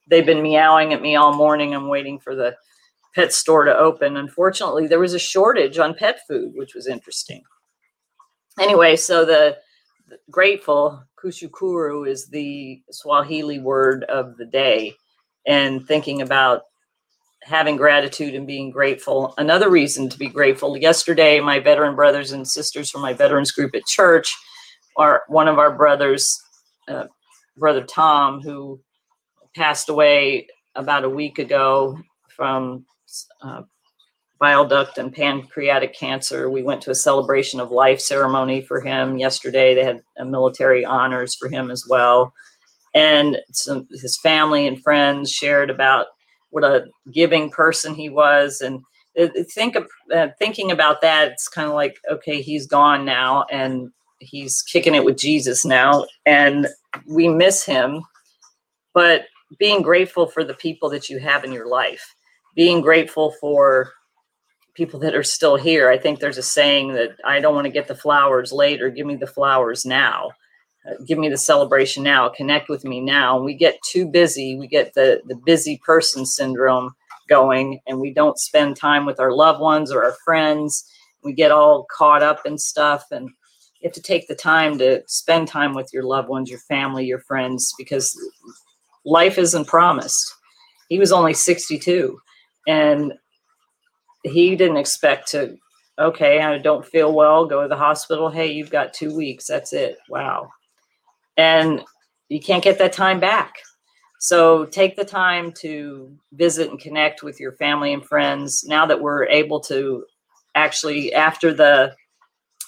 they've 0.08 0.26
been 0.26 0.42
meowing 0.42 0.92
at 0.92 1.02
me 1.02 1.16
all 1.16 1.34
morning. 1.34 1.74
I'm 1.74 1.88
waiting 1.88 2.18
for 2.18 2.34
the 2.34 2.56
pet 3.14 3.32
store 3.32 3.64
to 3.64 3.76
open. 3.76 4.16
Unfortunately, 4.16 4.86
there 4.86 4.98
was 4.98 5.14
a 5.14 5.18
shortage 5.18 5.78
on 5.78 5.94
pet 5.94 6.20
food, 6.26 6.52
which 6.54 6.74
was 6.74 6.88
interesting. 6.88 7.42
Anyway, 8.60 8.96
so 8.96 9.24
the, 9.24 9.56
the 10.08 10.18
grateful 10.30 11.02
kushukuru 11.16 12.08
is 12.08 12.28
the 12.28 12.82
Swahili 12.90 13.58
word 13.58 14.04
of 14.04 14.36
the 14.36 14.44
day, 14.44 14.94
and 15.46 15.86
thinking 15.86 16.22
about 16.22 16.62
having 17.44 17.76
gratitude 17.76 18.34
and 18.34 18.46
being 18.46 18.70
grateful. 18.70 19.34
Another 19.38 19.70
reason 19.70 20.08
to 20.08 20.18
be 20.18 20.28
grateful. 20.28 20.76
Yesterday, 20.76 21.40
my 21.40 21.60
veteran 21.60 21.94
brothers 21.94 22.32
and 22.32 22.48
sisters 22.48 22.90
from 22.90 23.02
my 23.02 23.12
veterans 23.12 23.52
group 23.52 23.74
at 23.74 23.86
church, 23.86 24.34
are 24.96 25.22
one 25.28 25.48
of 25.48 25.58
our 25.58 25.74
brothers, 25.76 26.40
uh, 26.88 27.04
brother 27.56 27.82
Tom, 27.82 28.40
who 28.40 28.80
passed 29.56 29.88
away 29.88 30.46
about 30.74 31.04
a 31.04 31.08
week 31.08 31.38
ago 31.38 31.98
from 32.28 32.84
uh, 33.42 33.62
bile 34.38 34.64
duct 34.64 34.98
and 34.98 35.12
pancreatic 35.12 35.94
cancer. 35.94 36.50
We 36.50 36.62
went 36.62 36.82
to 36.82 36.90
a 36.90 36.94
celebration 36.94 37.60
of 37.60 37.70
life 37.70 38.00
ceremony 38.00 38.60
for 38.60 38.80
him 38.80 39.18
yesterday. 39.18 39.74
They 39.74 39.84
had 39.84 40.02
military 40.26 40.84
honors 40.84 41.34
for 41.34 41.48
him 41.48 41.70
as 41.70 41.84
well. 41.88 42.32
And 42.94 43.38
some, 43.52 43.88
his 43.90 44.18
family 44.18 44.66
and 44.66 44.82
friends 44.82 45.32
shared 45.32 45.70
about 45.70 46.06
what 46.54 46.64
a 46.64 46.86
giving 47.12 47.50
person 47.50 47.94
he 47.94 48.08
was. 48.08 48.60
And 48.60 48.82
think 49.50 49.76
of 49.76 49.86
uh, 50.14 50.28
thinking 50.38 50.70
about 50.70 51.00
that, 51.02 51.32
it's 51.32 51.48
kind 51.48 51.68
of 51.68 51.74
like, 51.74 51.98
okay, 52.10 52.40
he's 52.40 52.66
gone 52.66 53.04
now 53.04 53.44
and 53.50 53.90
he's 54.20 54.62
kicking 54.62 54.94
it 54.94 55.04
with 55.04 55.18
Jesus 55.18 55.64
now. 55.64 56.06
And 56.24 56.68
we 57.06 57.28
miss 57.28 57.64
him. 57.64 58.02
But 58.92 59.26
being 59.58 59.82
grateful 59.82 60.26
for 60.26 60.44
the 60.44 60.54
people 60.54 60.88
that 60.90 61.08
you 61.08 61.18
have 61.18 61.44
in 61.44 61.52
your 61.52 61.68
life 61.68 62.14
being 62.54 62.80
grateful 62.80 63.32
for 63.40 63.92
people 64.74 64.98
that 65.00 65.14
are 65.14 65.22
still 65.22 65.56
here. 65.56 65.88
I 65.88 65.98
think 65.98 66.18
there's 66.18 66.38
a 66.38 66.42
saying 66.42 66.94
that 66.94 67.16
I 67.24 67.40
don't 67.40 67.54
want 67.54 67.66
to 67.66 67.72
get 67.72 67.88
the 67.88 67.94
flowers 67.94 68.52
later. 68.52 68.90
Give 68.90 69.06
me 69.06 69.16
the 69.16 69.26
flowers 69.26 69.84
now. 69.84 70.32
Give 71.06 71.18
me 71.18 71.28
the 71.28 71.38
celebration 71.38 72.02
now. 72.02 72.28
Connect 72.28 72.68
with 72.68 72.84
me 72.84 73.00
now. 73.00 73.40
We 73.40 73.54
get 73.54 73.80
too 73.82 74.06
busy. 74.06 74.56
We 74.56 74.66
get 74.66 74.94
the 74.94 75.22
the 75.26 75.36
busy 75.36 75.80
person 75.84 76.26
syndrome 76.26 76.94
going, 77.28 77.80
and 77.86 78.00
we 78.00 78.12
don't 78.12 78.38
spend 78.38 78.76
time 78.76 79.06
with 79.06 79.18
our 79.18 79.32
loved 79.32 79.60
ones 79.60 79.90
or 79.90 80.04
our 80.04 80.16
friends. 80.24 80.84
We 81.22 81.32
get 81.32 81.50
all 81.50 81.86
caught 81.90 82.22
up 82.22 82.44
in 82.44 82.58
stuff, 82.58 83.06
and 83.10 83.30
you 83.80 83.88
have 83.88 83.92
to 83.94 84.02
take 84.02 84.28
the 84.28 84.34
time 84.34 84.78
to 84.78 85.02
spend 85.06 85.48
time 85.48 85.74
with 85.74 85.90
your 85.92 86.04
loved 86.04 86.28
ones, 86.28 86.50
your 86.50 86.60
family, 86.60 87.06
your 87.06 87.20
friends, 87.20 87.72
because 87.78 88.14
life 89.06 89.38
isn't 89.38 89.66
promised. 89.66 90.34
He 90.88 90.98
was 90.98 91.12
only 91.12 91.32
62 91.32 92.20
and 92.66 93.12
he 94.22 94.56
didn't 94.56 94.76
expect 94.76 95.28
to 95.28 95.56
okay 95.98 96.40
i 96.40 96.58
don't 96.58 96.86
feel 96.86 97.14
well 97.14 97.46
go 97.46 97.62
to 97.62 97.68
the 97.68 97.76
hospital 97.76 98.30
hey 98.30 98.50
you've 98.50 98.70
got 98.70 98.92
two 98.92 99.14
weeks 99.14 99.46
that's 99.46 99.72
it 99.72 99.98
wow 100.08 100.48
and 101.36 101.82
you 102.28 102.40
can't 102.40 102.64
get 102.64 102.78
that 102.78 102.92
time 102.92 103.20
back. 103.20 103.54
So 104.20 104.64
take 104.66 104.96
the 104.96 105.04
time 105.04 105.52
to 105.60 106.16
visit 106.32 106.70
and 106.70 106.80
connect 106.80 107.22
with 107.22 107.38
your 107.38 107.52
family 107.52 107.92
and 107.92 108.04
friends 108.04 108.64
now 108.66 108.86
that 108.86 109.00
we're 109.00 109.26
able 109.26 109.60
to 109.60 110.04
actually 110.54 111.12
after 111.12 111.52
the 111.52 111.94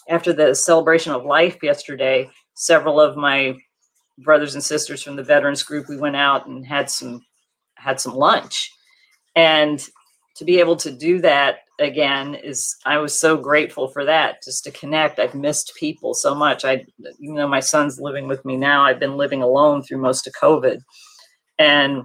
after 0.09 0.33
the 0.33 0.55
celebration 0.55 1.13
of 1.13 1.25
life 1.25 1.57
yesterday 1.63 2.29
several 2.55 3.01
of 3.01 3.17
my 3.17 3.57
brothers 4.19 4.55
and 4.55 4.63
sisters 4.63 5.03
from 5.03 5.17
the 5.17 5.23
veterans 5.23 5.63
group 5.63 5.89
we 5.89 5.97
went 5.97 6.17
out 6.17 6.47
and 6.47 6.67
had 6.67 6.91
some 6.91 7.23
had 7.77 8.01
some 8.01 8.15
lunch. 8.15 8.71
And 9.35 9.81
to 10.37 10.45
be 10.45 10.59
able 10.59 10.77
to 10.77 10.91
do 10.91 11.21
that 11.21 11.59
again 11.79 12.35
is 12.35 12.75
i 12.87 12.97
was 12.97 13.19
so 13.19 13.37
grateful 13.37 13.89
for 13.89 14.05
that 14.05 14.43
just 14.43 14.65
to 14.65 14.71
connect. 14.71 15.19
I've 15.19 15.35
missed 15.35 15.75
people 15.79 16.15
so 16.15 16.35
much. 16.35 16.65
I 16.65 16.87
you 17.19 17.33
know 17.33 17.49
my 17.49 17.61
son's 17.61 18.01
living 18.01 18.29
with 18.29 18.45
me 18.45 18.57
now. 18.57 18.83
I've 18.83 19.01
been 19.01 19.17
living 19.17 19.43
alone 19.43 19.83
through 19.83 19.99
most 19.99 20.27
of 20.27 20.33
covid. 20.33 20.81
And 21.59 22.03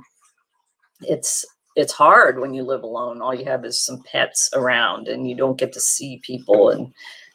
it's 1.02 1.46
it's 1.76 1.94
hard 1.94 2.40
when 2.40 2.54
you 2.54 2.64
live 2.64 2.84
alone. 2.84 3.22
All 3.22 3.34
you 3.34 3.46
have 3.46 3.66
is 3.66 3.84
some 3.84 4.04
pets 4.04 4.50
around 4.54 5.08
and 5.08 5.28
you 5.28 5.36
don't 5.36 5.60
get 5.60 5.72
to 5.74 5.80
see 5.80 6.22
people. 6.24 6.70
And 6.70 6.94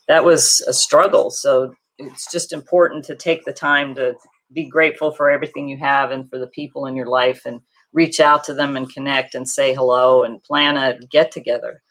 that 0.08 0.24
was 0.24 0.62
a 0.68 0.72
struggle. 0.72 1.30
So 1.30 1.74
it's 1.98 2.30
just 2.30 2.52
important 2.52 3.04
to 3.06 3.16
take 3.16 3.44
the 3.44 3.52
time 3.52 3.94
to 3.94 4.14
be 4.52 4.68
grateful 4.68 5.10
for 5.10 5.30
everything 5.30 5.68
you 5.68 5.78
have 5.78 6.10
and 6.10 6.28
for 6.28 6.38
the 6.38 6.46
people 6.48 6.86
in 6.86 6.94
your 6.94 7.06
life 7.06 7.42
and 7.46 7.60
reach 7.92 8.20
out 8.20 8.44
to 8.44 8.54
them 8.54 8.76
and 8.76 8.92
connect 8.92 9.34
and 9.34 9.48
say 9.48 9.74
hello 9.74 10.22
and 10.22 10.42
plan 10.42 10.76
a 10.76 10.98
get 11.10 11.32
together. 11.32 11.82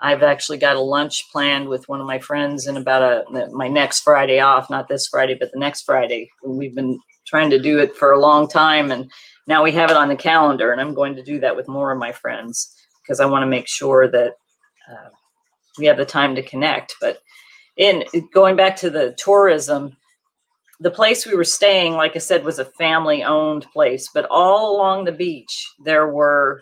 I've 0.00 0.22
actually 0.22 0.58
got 0.58 0.76
a 0.76 0.80
lunch 0.80 1.30
planned 1.32 1.68
with 1.68 1.88
one 1.88 2.00
of 2.00 2.06
my 2.06 2.20
friends 2.20 2.66
in 2.66 2.76
about 2.76 3.02
a 3.02 3.48
my 3.50 3.68
next 3.68 4.00
Friday 4.00 4.38
off, 4.38 4.70
not 4.70 4.88
this 4.88 5.08
Friday, 5.08 5.34
but 5.38 5.50
the 5.52 5.58
next 5.58 5.82
Friday. 5.82 6.30
We've 6.44 6.74
been 6.74 7.00
trying 7.26 7.50
to 7.50 7.58
do 7.58 7.78
it 7.78 7.96
for 7.96 8.12
a 8.12 8.20
long 8.20 8.48
time 8.48 8.90
and 8.90 9.10
now 9.46 9.62
we 9.62 9.72
have 9.72 9.90
it 9.90 9.96
on 9.96 10.08
the 10.08 10.16
calendar 10.16 10.72
and 10.72 10.80
I'm 10.80 10.94
going 10.94 11.14
to 11.16 11.22
do 11.22 11.40
that 11.40 11.56
with 11.56 11.68
more 11.68 11.92
of 11.92 11.98
my 11.98 12.12
friends 12.12 12.74
because 13.02 13.20
I 13.20 13.26
want 13.26 13.42
to 13.42 13.46
make 13.46 13.68
sure 13.68 14.08
that 14.08 14.32
uh, 14.90 15.08
we 15.78 15.86
have 15.86 15.96
the 15.96 16.06
time 16.06 16.34
to 16.36 16.42
connect. 16.42 16.94
But 17.00 17.18
in 17.76 18.04
going 18.32 18.56
back 18.56 18.76
to 18.76 18.90
the 18.90 19.14
tourism, 19.18 19.96
the 20.80 20.90
place 20.90 21.26
we 21.26 21.34
were 21.34 21.44
staying, 21.44 21.94
like 21.94 22.14
I 22.14 22.20
said, 22.20 22.44
was 22.44 22.58
a 22.58 22.64
family 22.64 23.24
owned 23.24 23.66
place, 23.72 24.08
but 24.14 24.26
all 24.30 24.76
along 24.76 25.04
the 25.04 25.12
beach 25.12 25.66
there 25.84 26.08
were 26.08 26.60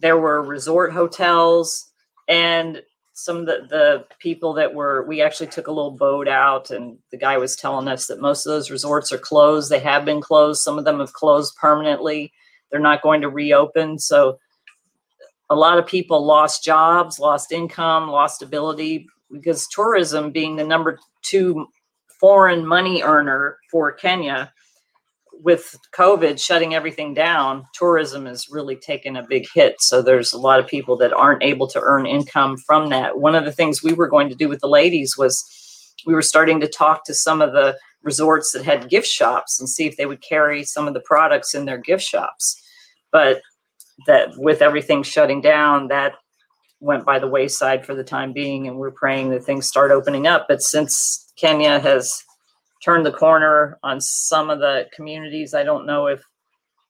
there 0.00 0.18
were 0.18 0.42
resort 0.42 0.92
hotels 0.92 1.89
and 2.30 2.80
some 3.12 3.38
of 3.38 3.46
the, 3.46 3.66
the 3.68 4.04
people 4.20 4.54
that 4.54 4.72
were 4.72 5.04
we 5.06 5.20
actually 5.20 5.48
took 5.48 5.66
a 5.66 5.72
little 5.72 5.90
boat 5.90 6.28
out 6.28 6.70
and 6.70 6.96
the 7.10 7.18
guy 7.18 7.36
was 7.36 7.56
telling 7.56 7.88
us 7.88 8.06
that 8.06 8.20
most 8.20 8.46
of 8.46 8.50
those 8.50 8.70
resorts 8.70 9.12
are 9.12 9.18
closed. 9.18 9.68
They 9.68 9.80
have 9.80 10.04
been 10.04 10.22
closed. 10.22 10.62
Some 10.62 10.78
of 10.78 10.84
them 10.84 11.00
have 11.00 11.12
closed 11.12 11.56
permanently. 11.56 12.32
They're 12.70 12.80
not 12.80 13.02
going 13.02 13.20
to 13.22 13.28
reopen. 13.28 13.98
So 13.98 14.38
a 15.50 15.56
lot 15.56 15.78
of 15.78 15.86
people 15.86 16.24
lost 16.24 16.64
jobs, 16.64 17.18
lost 17.18 17.50
income, 17.50 18.08
lost 18.08 18.42
ability 18.42 19.06
because 19.32 19.66
tourism 19.68 20.30
being 20.30 20.54
the 20.54 20.64
number 20.64 20.98
two 21.22 21.66
foreign 22.20 22.64
money 22.64 23.02
earner 23.02 23.58
for 23.70 23.90
Kenya. 23.90 24.52
With 25.42 25.74
COVID 25.94 26.38
shutting 26.38 26.74
everything 26.74 27.14
down, 27.14 27.64
tourism 27.72 28.26
has 28.26 28.48
really 28.50 28.76
taken 28.76 29.16
a 29.16 29.26
big 29.26 29.46
hit. 29.54 29.80
So 29.80 30.02
there's 30.02 30.32
a 30.32 30.38
lot 30.38 30.60
of 30.60 30.66
people 30.66 30.96
that 30.98 31.14
aren't 31.14 31.42
able 31.42 31.66
to 31.68 31.80
earn 31.80 32.04
income 32.04 32.58
from 32.58 32.90
that. 32.90 33.18
One 33.18 33.34
of 33.34 33.44
the 33.44 33.52
things 33.52 33.82
we 33.82 33.94
were 33.94 34.08
going 34.08 34.28
to 34.28 34.34
do 34.34 34.48
with 34.48 34.60
the 34.60 34.68
ladies 34.68 35.16
was 35.16 35.42
we 36.06 36.14
were 36.14 36.22
starting 36.22 36.60
to 36.60 36.68
talk 36.68 37.04
to 37.04 37.14
some 37.14 37.40
of 37.40 37.52
the 37.52 37.78
resorts 38.02 38.52
that 38.52 38.64
had 38.64 38.90
gift 38.90 39.06
shops 39.06 39.58
and 39.58 39.68
see 39.68 39.86
if 39.86 39.96
they 39.96 40.06
would 40.06 40.22
carry 40.22 40.64
some 40.64 40.86
of 40.86 40.94
the 40.94 41.00
products 41.00 41.54
in 41.54 41.64
their 41.64 41.78
gift 41.78 42.02
shops. 42.02 42.60
But 43.12 43.40
that 44.06 44.30
with 44.36 44.62
everything 44.62 45.02
shutting 45.02 45.40
down, 45.40 45.88
that 45.88 46.14
went 46.80 47.04
by 47.04 47.18
the 47.18 47.28
wayside 47.28 47.84
for 47.84 47.94
the 47.94 48.04
time 48.04 48.32
being, 48.32 48.66
and 48.66 48.76
we're 48.76 48.90
praying 48.90 49.30
that 49.30 49.44
things 49.44 49.66
start 49.66 49.90
opening 49.90 50.26
up. 50.26 50.46
But 50.48 50.62
since 50.62 51.30
Kenya 51.36 51.78
has 51.80 52.22
turned 52.82 53.04
the 53.04 53.12
corner 53.12 53.78
on 53.82 54.00
some 54.00 54.50
of 54.50 54.58
the 54.58 54.88
communities. 54.94 55.54
I 55.54 55.64
don't 55.64 55.86
know 55.86 56.06
if 56.06 56.22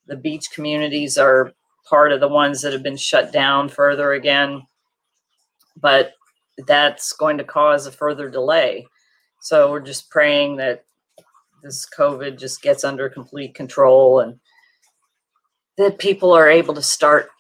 the 0.06 0.16
beach 0.16 0.50
communities 0.54 1.18
are 1.18 1.52
part 1.88 2.12
of 2.12 2.20
the 2.20 2.28
ones 2.28 2.62
that 2.62 2.72
have 2.72 2.82
been 2.82 2.96
shut 2.96 3.32
down 3.32 3.68
further 3.68 4.12
again, 4.12 4.62
but 5.76 6.12
that's 6.66 7.12
going 7.12 7.38
to 7.38 7.44
cause 7.44 7.86
a 7.86 7.92
further 7.92 8.28
delay. 8.30 8.86
So 9.40 9.70
we're 9.70 9.80
just 9.80 10.10
praying 10.10 10.56
that 10.56 10.84
this 11.62 11.86
COVID 11.96 12.38
just 12.38 12.62
gets 12.62 12.84
under 12.84 13.08
complete 13.08 13.54
control 13.54 14.20
and 14.20 14.38
that 15.78 15.98
people 15.98 16.32
are 16.32 16.48
able 16.48 16.74
to 16.74 16.82
start 16.82 17.30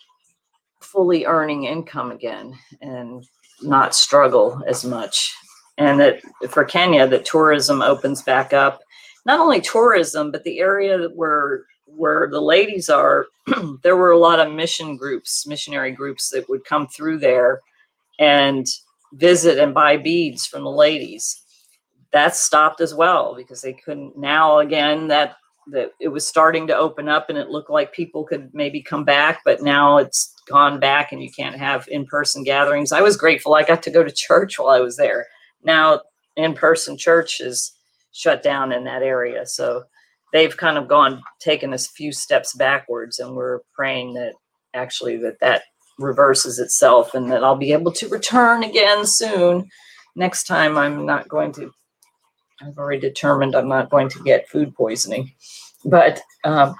fully 0.80 1.26
earning 1.26 1.64
income 1.64 2.10
again 2.10 2.54
and 2.80 3.24
not 3.62 3.94
struggle 3.94 4.62
as 4.66 4.84
much. 4.84 5.34
And 5.78 6.00
that 6.00 6.20
for 6.50 6.64
Kenya, 6.64 7.06
that 7.06 7.24
tourism 7.24 7.82
opens 7.82 8.22
back 8.22 8.52
up. 8.52 8.82
Not 9.24 9.40
only 9.40 9.60
tourism, 9.60 10.30
but 10.30 10.44
the 10.44 10.60
area 10.60 11.08
where 11.14 11.64
where 11.96 12.28
the 12.30 12.40
ladies 12.40 12.88
are, 12.88 13.26
there 13.82 13.96
were 13.96 14.12
a 14.12 14.18
lot 14.18 14.38
of 14.38 14.52
mission 14.52 14.96
groups, 14.96 15.46
missionary 15.46 15.90
groups 15.90 16.30
that 16.30 16.48
would 16.48 16.64
come 16.64 16.86
through 16.86 17.18
there 17.18 17.60
and 18.18 18.66
visit 19.14 19.58
and 19.58 19.74
buy 19.74 19.96
beads 19.96 20.46
from 20.46 20.62
the 20.62 20.70
ladies. 20.70 21.42
That 22.12 22.36
stopped 22.36 22.80
as 22.80 22.94
well 22.94 23.34
because 23.34 23.60
they 23.60 23.72
couldn't 23.72 24.16
now 24.16 24.58
again 24.58 25.08
that 25.08 25.36
that 25.72 25.92
it 26.00 26.08
was 26.08 26.26
starting 26.26 26.66
to 26.66 26.76
open 26.76 27.08
up 27.08 27.28
and 27.28 27.38
it 27.38 27.48
looked 27.48 27.70
like 27.70 27.92
people 27.92 28.24
could 28.24 28.50
maybe 28.52 28.82
come 28.82 29.04
back, 29.04 29.40
but 29.44 29.62
now 29.62 29.98
it's 29.98 30.34
gone 30.48 30.80
back 30.80 31.12
and 31.12 31.22
you 31.22 31.30
can't 31.30 31.56
have 31.56 31.86
in-person 31.88 32.42
gatherings. 32.42 32.92
I 32.92 33.02
was 33.02 33.16
grateful 33.16 33.54
I 33.54 33.62
got 33.62 33.82
to 33.84 33.90
go 33.90 34.02
to 34.02 34.10
church 34.10 34.58
while 34.58 34.70
I 34.70 34.80
was 34.80 34.96
there. 34.96 35.26
Now 35.62 36.00
in-person 36.36 36.96
church 36.96 37.40
is 37.40 37.72
shut 38.12 38.42
down 38.42 38.72
in 38.72 38.84
that 38.84 39.02
area. 39.02 39.46
So 39.46 39.84
they've 40.32 40.56
kind 40.56 40.78
of 40.78 40.88
gone 40.88 41.22
taken 41.40 41.72
a 41.72 41.78
few 41.78 42.12
steps 42.12 42.54
backwards 42.54 43.18
and 43.18 43.34
we're 43.34 43.60
praying 43.74 44.14
that 44.14 44.34
actually 44.74 45.16
that 45.18 45.40
that 45.40 45.62
reverses 45.98 46.58
itself 46.58 47.14
and 47.14 47.30
that 47.30 47.44
I'll 47.44 47.56
be 47.56 47.72
able 47.72 47.92
to 47.92 48.08
return 48.08 48.62
again 48.62 49.06
soon. 49.06 49.68
Next 50.16 50.44
time 50.44 50.78
I'm 50.78 51.06
not 51.06 51.28
going 51.28 51.52
to 51.52 51.72
I've 52.62 52.78
already 52.78 53.00
determined 53.00 53.54
I'm 53.54 53.68
not 53.68 53.90
going 53.90 54.08
to 54.10 54.22
get 54.22 54.48
food 54.48 54.74
poisoning. 54.74 55.32
But 55.84 56.20
um, 56.44 56.74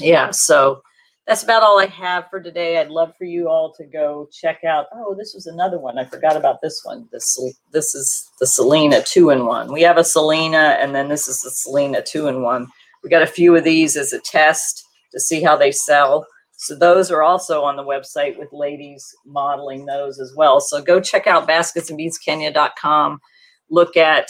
yeah, 0.00 0.30
so 0.32 0.82
that's 1.26 1.42
about 1.44 1.62
all 1.62 1.78
I 1.78 1.86
have 1.86 2.28
for 2.30 2.40
today. 2.40 2.78
I'd 2.78 2.90
love 2.90 3.14
for 3.16 3.24
you 3.24 3.48
all 3.48 3.72
to 3.74 3.84
go 3.84 4.28
check 4.32 4.64
out. 4.64 4.86
Oh, 4.92 5.14
this 5.14 5.32
was 5.34 5.46
another 5.46 5.78
one. 5.78 5.98
I 5.98 6.04
forgot 6.04 6.36
about 6.36 6.60
this 6.60 6.80
one. 6.84 7.08
This 7.12 7.38
this 7.72 7.94
is 7.94 8.30
the 8.40 8.46
Selena 8.46 9.02
two 9.02 9.30
in 9.30 9.46
one. 9.46 9.72
We 9.72 9.82
have 9.82 9.98
a 9.98 10.04
Selena, 10.04 10.76
and 10.80 10.94
then 10.94 11.08
this 11.08 11.28
is 11.28 11.40
the 11.40 11.50
Selena 11.50 12.02
two 12.02 12.26
in 12.26 12.42
one. 12.42 12.66
We 13.02 13.10
got 13.10 13.22
a 13.22 13.26
few 13.26 13.54
of 13.56 13.64
these 13.64 13.96
as 13.96 14.12
a 14.12 14.20
test 14.20 14.84
to 15.12 15.20
see 15.20 15.42
how 15.42 15.56
they 15.56 15.70
sell. 15.70 16.26
So 16.56 16.76
those 16.76 17.10
are 17.10 17.22
also 17.22 17.62
on 17.62 17.76
the 17.76 17.82
website 17.82 18.38
with 18.38 18.52
ladies 18.52 19.04
modeling 19.26 19.86
those 19.86 20.20
as 20.20 20.32
well. 20.36 20.60
So 20.60 20.80
go 20.80 21.00
check 21.00 21.26
out 21.26 21.48
basketsandbeadskenya.com. 21.48 23.20
Look 23.68 23.96
at 23.96 24.28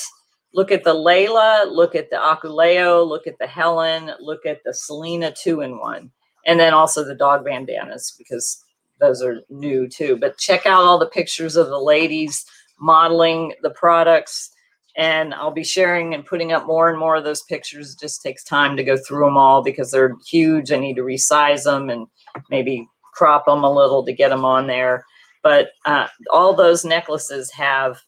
look 0.54 0.70
at 0.70 0.84
the 0.84 0.94
Layla, 0.94 1.70
look 1.70 1.94
at 1.94 2.10
the 2.10 2.16
Akuleo, 2.16 3.06
look 3.06 3.26
at 3.26 3.38
the 3.38 3.46
Helen, 3.46 4.12
look 4.20 4.46
at 4.46 4.62
the 4.64 4.72
Selena 4.72 5.32
two 5.32 5.60
in 5.60 5.78
one, 5.78 6.10
and 6.46 6.58
then 6.58 6.74
also 6.74 7.04
the 7.04 7.14
dog 7.14 7.44
bandanas 7.44 8.14
because 8.18 8.64
those 9.00 9.22
are 9.22 9.40
new 9.50 9.88
too. 9.88 10.16
But 10.16 10.38
check 10.38 10.66
out 10.66 10.82
all 10.82 10.98
the 10.98 11.06
pictures 11.06 11.56
of 11.56 11.68
the 11.68 11.80
ladies 11.80 12.46
modeling 12.78 13.54
the 13.62 13.70
products. 13.70 14.50
And 14.96 15.32
I'll 15.32 15.52
be 15.52 15.64
sharing 15.64 16.14
and 16.14 16.26
putting 16.26 16.52
up 16.52 16.66
more 16.66 16.90
and 16.90 16.98
more 16.98 17.16
of 17.16 17.24
those 17.24 17.42
pictures. 17.44 17.92
It 17.92 18.00
just 18.00 18.22
takes 18.22 18.44
time 18.44 18.76
to 18.76 18.84
go 18.84 18.96
through 18.96 19.24
them 19.24 19.38
all 19.38 19.62
because 19.62 19.90
they're 19.90 20.16
huge. 20.28 20.70
I 20.70 20.76
need 20.76 20.96
to 20.96 21.02
resize 21.02 21.64
them 21.64 21.88
and 21.88 22.06
maybe 22.50 22.86
crop 23.14 23.46
them 23.46 23.64
a 23.64 23.72
little 23.72 24.04
to 24.04 24.12
get 24.12 24.28
them 24.28 24.44
on 24.44 24.66
there. 24.66 25.04
But 25.42 25.70
uh, 25.86 26.08
all 26.30 26.54
those 26.54 26.84
necklaces 26.84 27.50
have 27.52 28.00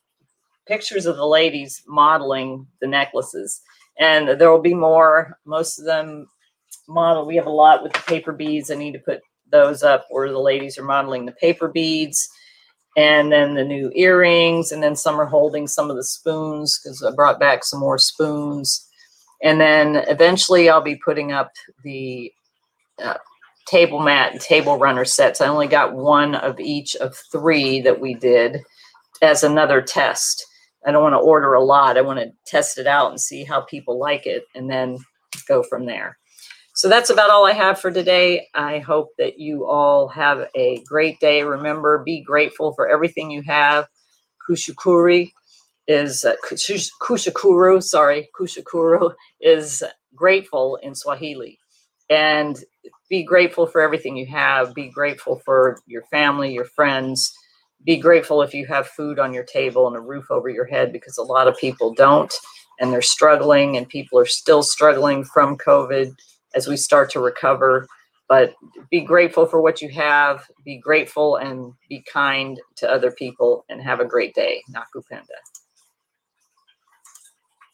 pictures 0.66 1.06
of 1.06 1.16
the 1.16 1.26
ladies 1.26 1.82
modeling 1.86 2.66
the 2.80 2.86
necklaces. 2.86 3.62
And 3.98 4.40
there 4.40 4.50
will 4.50 4.62
be 4.62 4.74
more. 4.74 5.38
Most 5.46 5.78
of 5.78 5.86
them 5.86 6.26
model. 6.88 7.26
We 7.26 7.36
have 7.36 7.46
a 7.46 7.50
lot 7.50 7.82
with 7.82 7.92
the 7.92 8.00
paper 8.00 8.32
beads. 8.32 8.70
I 8.70 8.74
need 8.74 8.92
to 8.92 8.98
put 8.98 9.20
those 9.50 9.82
up 9.82 10.06
where 10.10 10.30
the 10.30 10.38
ladies 10.38 10.78
are 10.78 10.84
modeling 10.84 11.26
the 11.26 11.32
paper 11.32 11.68
beads. 11.68 12.28
And 12.96 13.32
then 13.32 13.54
the 13.54 13.64
new 13.64 13.90
earrings. 13.94 14.70
And 14.70 14.82
then 14.82 14.94
some 14.94 15.20
are 15.20 15.26
holding 15.26 15.66
some 15.66 15.90
of 15.90 15.96
the 15.96 16.04
spoons 16.04 16.78
because 16.78 17.02
I 17.02 17.10
brought 17.14 17.40
back 17.40 17.64
some 17.64 17.80
more 17.80 17.98
spoons. 17.98 18.88
And 19.42 19.60
then 19.60 19.96
eventually 20.08 20.70
I'll 20.70 20.80
be 20.80 20.96
putting 20.96 21.32
up 21.32 21.50
the 21.82 22.32
uh, 23.02 23.14
table 23.66 24.00
mat 24.00 24.32
and 24.32 24.40
table 24.40 24.78
runner 24.78 25.04
sets. 25.04 25.40
I 25.40 25.48
only 25.48 25.66
got 25.66 25.94
one 25.94 26.34
of 26.36 26.60
each 26.60 26.94
of 26.96 27.16
three 27.32 27.80
that 27.80 28.00
we 28.00 28.14
did 28.14 28.60
as 29.22 29.42
another 29.42 29.82
test. 29.82 30.44
I 30.86 30.92
don't 30.92 31.02
want 31.02 31.14
to 31.14 31.18
order 31.18 31.54
a 31.54 31.64
lot. 31.64 31.96
I 31.96 32.02
want 32.02 32.20
to 32.20 32.30
test 32.46 32.78
it 32.78 32.86
out 32.86 33.10
and 33.10 33.20
see 33.20 33.42
how 33.42 33.62
people 33.62 33.98
like 33.98 34.26
it 34.26 34.44
and 34.54 34.70
then 34.70 34.98
go 35.48 35.62
from 35.62 35.86
there. 35.86 36.18
So 36.74 36.88
that's 36.88 37.10
about 37.10 37.30
all 37.30 37.46
I 37.46 37.52
have 37.52 37.80
for 37.80 37.92
today. 37.92 38.48
I 38.54 38.80
hope 38.80 39.10
that 39.18 39.38
you 39.38 39.64
all 39.64 40.08
have 40.08 40.48
a 40.56 40.82
great 40.84 41.20
day. 41.20 41.42
Remember, 41.44 42.02
be 42.04 42.20
grateful 42.20 42.74
for 42.74 42.88
everything 42.88 43.30
you 43.30 43.42
have. 43.42 43.86
Kushukuri 44.48 45.30
is 45.86 46.24
uh, 46.24 46.34
kushukuru, 47.00 47.82
sorry, 47.82 48.28
kushukuru 48.38 49.12
is 49.40 49.84
grateful 50.14 50.76
in 50.82 50.94
Swahili. 50.94 51.58
And 52.10 52.62
be 53.08 53.22
grateful 53.22 53.66
for 53.68 53.80
everything 53.80 54.16
you 54.16 54.26
have. 54.26 54.74
Be 54.74 54.88
grateful 54.88 55.40
for 55.44 55.78
your 55.86 56.02
family, 56.10 56.52
your 56.52 56.64
friends, 56.64 57.32
be 57.84 57.98
grateful 57.98 58.42
if 58.42 58.54
you 58.54 58.66
have 58.66 58.88
food 58.88 59.18
on 59.18 59.34
your 59.34 59.44
table 59.44 59.86
and 59.86 59.96
a 59.96 60.00
roof 60.00 60.30
over 60.30 60.48
your 60.48 60.64
head 60.64 60.92
because 60.92 61.18
a 61.18 61.22
lot 61.22 61.46
of 61.46 61.56
people 61.58 61.92
don't 61.92 62.34
and 62.80 62.92
they're 62.92 63.02
struggling 63.02 63.76
and 63.76 63.88
people 63.88 64.18
are 64.18 64.26
still 64.26 64.62
struggling 64.62 65.22
from 65.24 65.56
covid 65.56 66.14
as 66.54 66.68
we 66.68 66.76
start 66.76 67.10
to 67.10 67.20
recover. 67.20 67.86
But 68.28 68.54
be 68.90 69.02
grateful 69.02 69.46
for 69.46 69.60
what 69.60 69.82
you 69.82 69.90
have. 69.90 70.46
Be 70.64 70.78
grateful 70.78 71.36
and 71.36 71.72
be 71.88 72.02
kind 72.10 72.58
to 72.76 72.90
other 72.90 73.10
people 73.10 73.64
and 73.68 73.82
have 73.82 74.00
a 74.00 74.06
great 74.06 74.34
day. 74.34 74.62
Nakupenda 74.74 75.36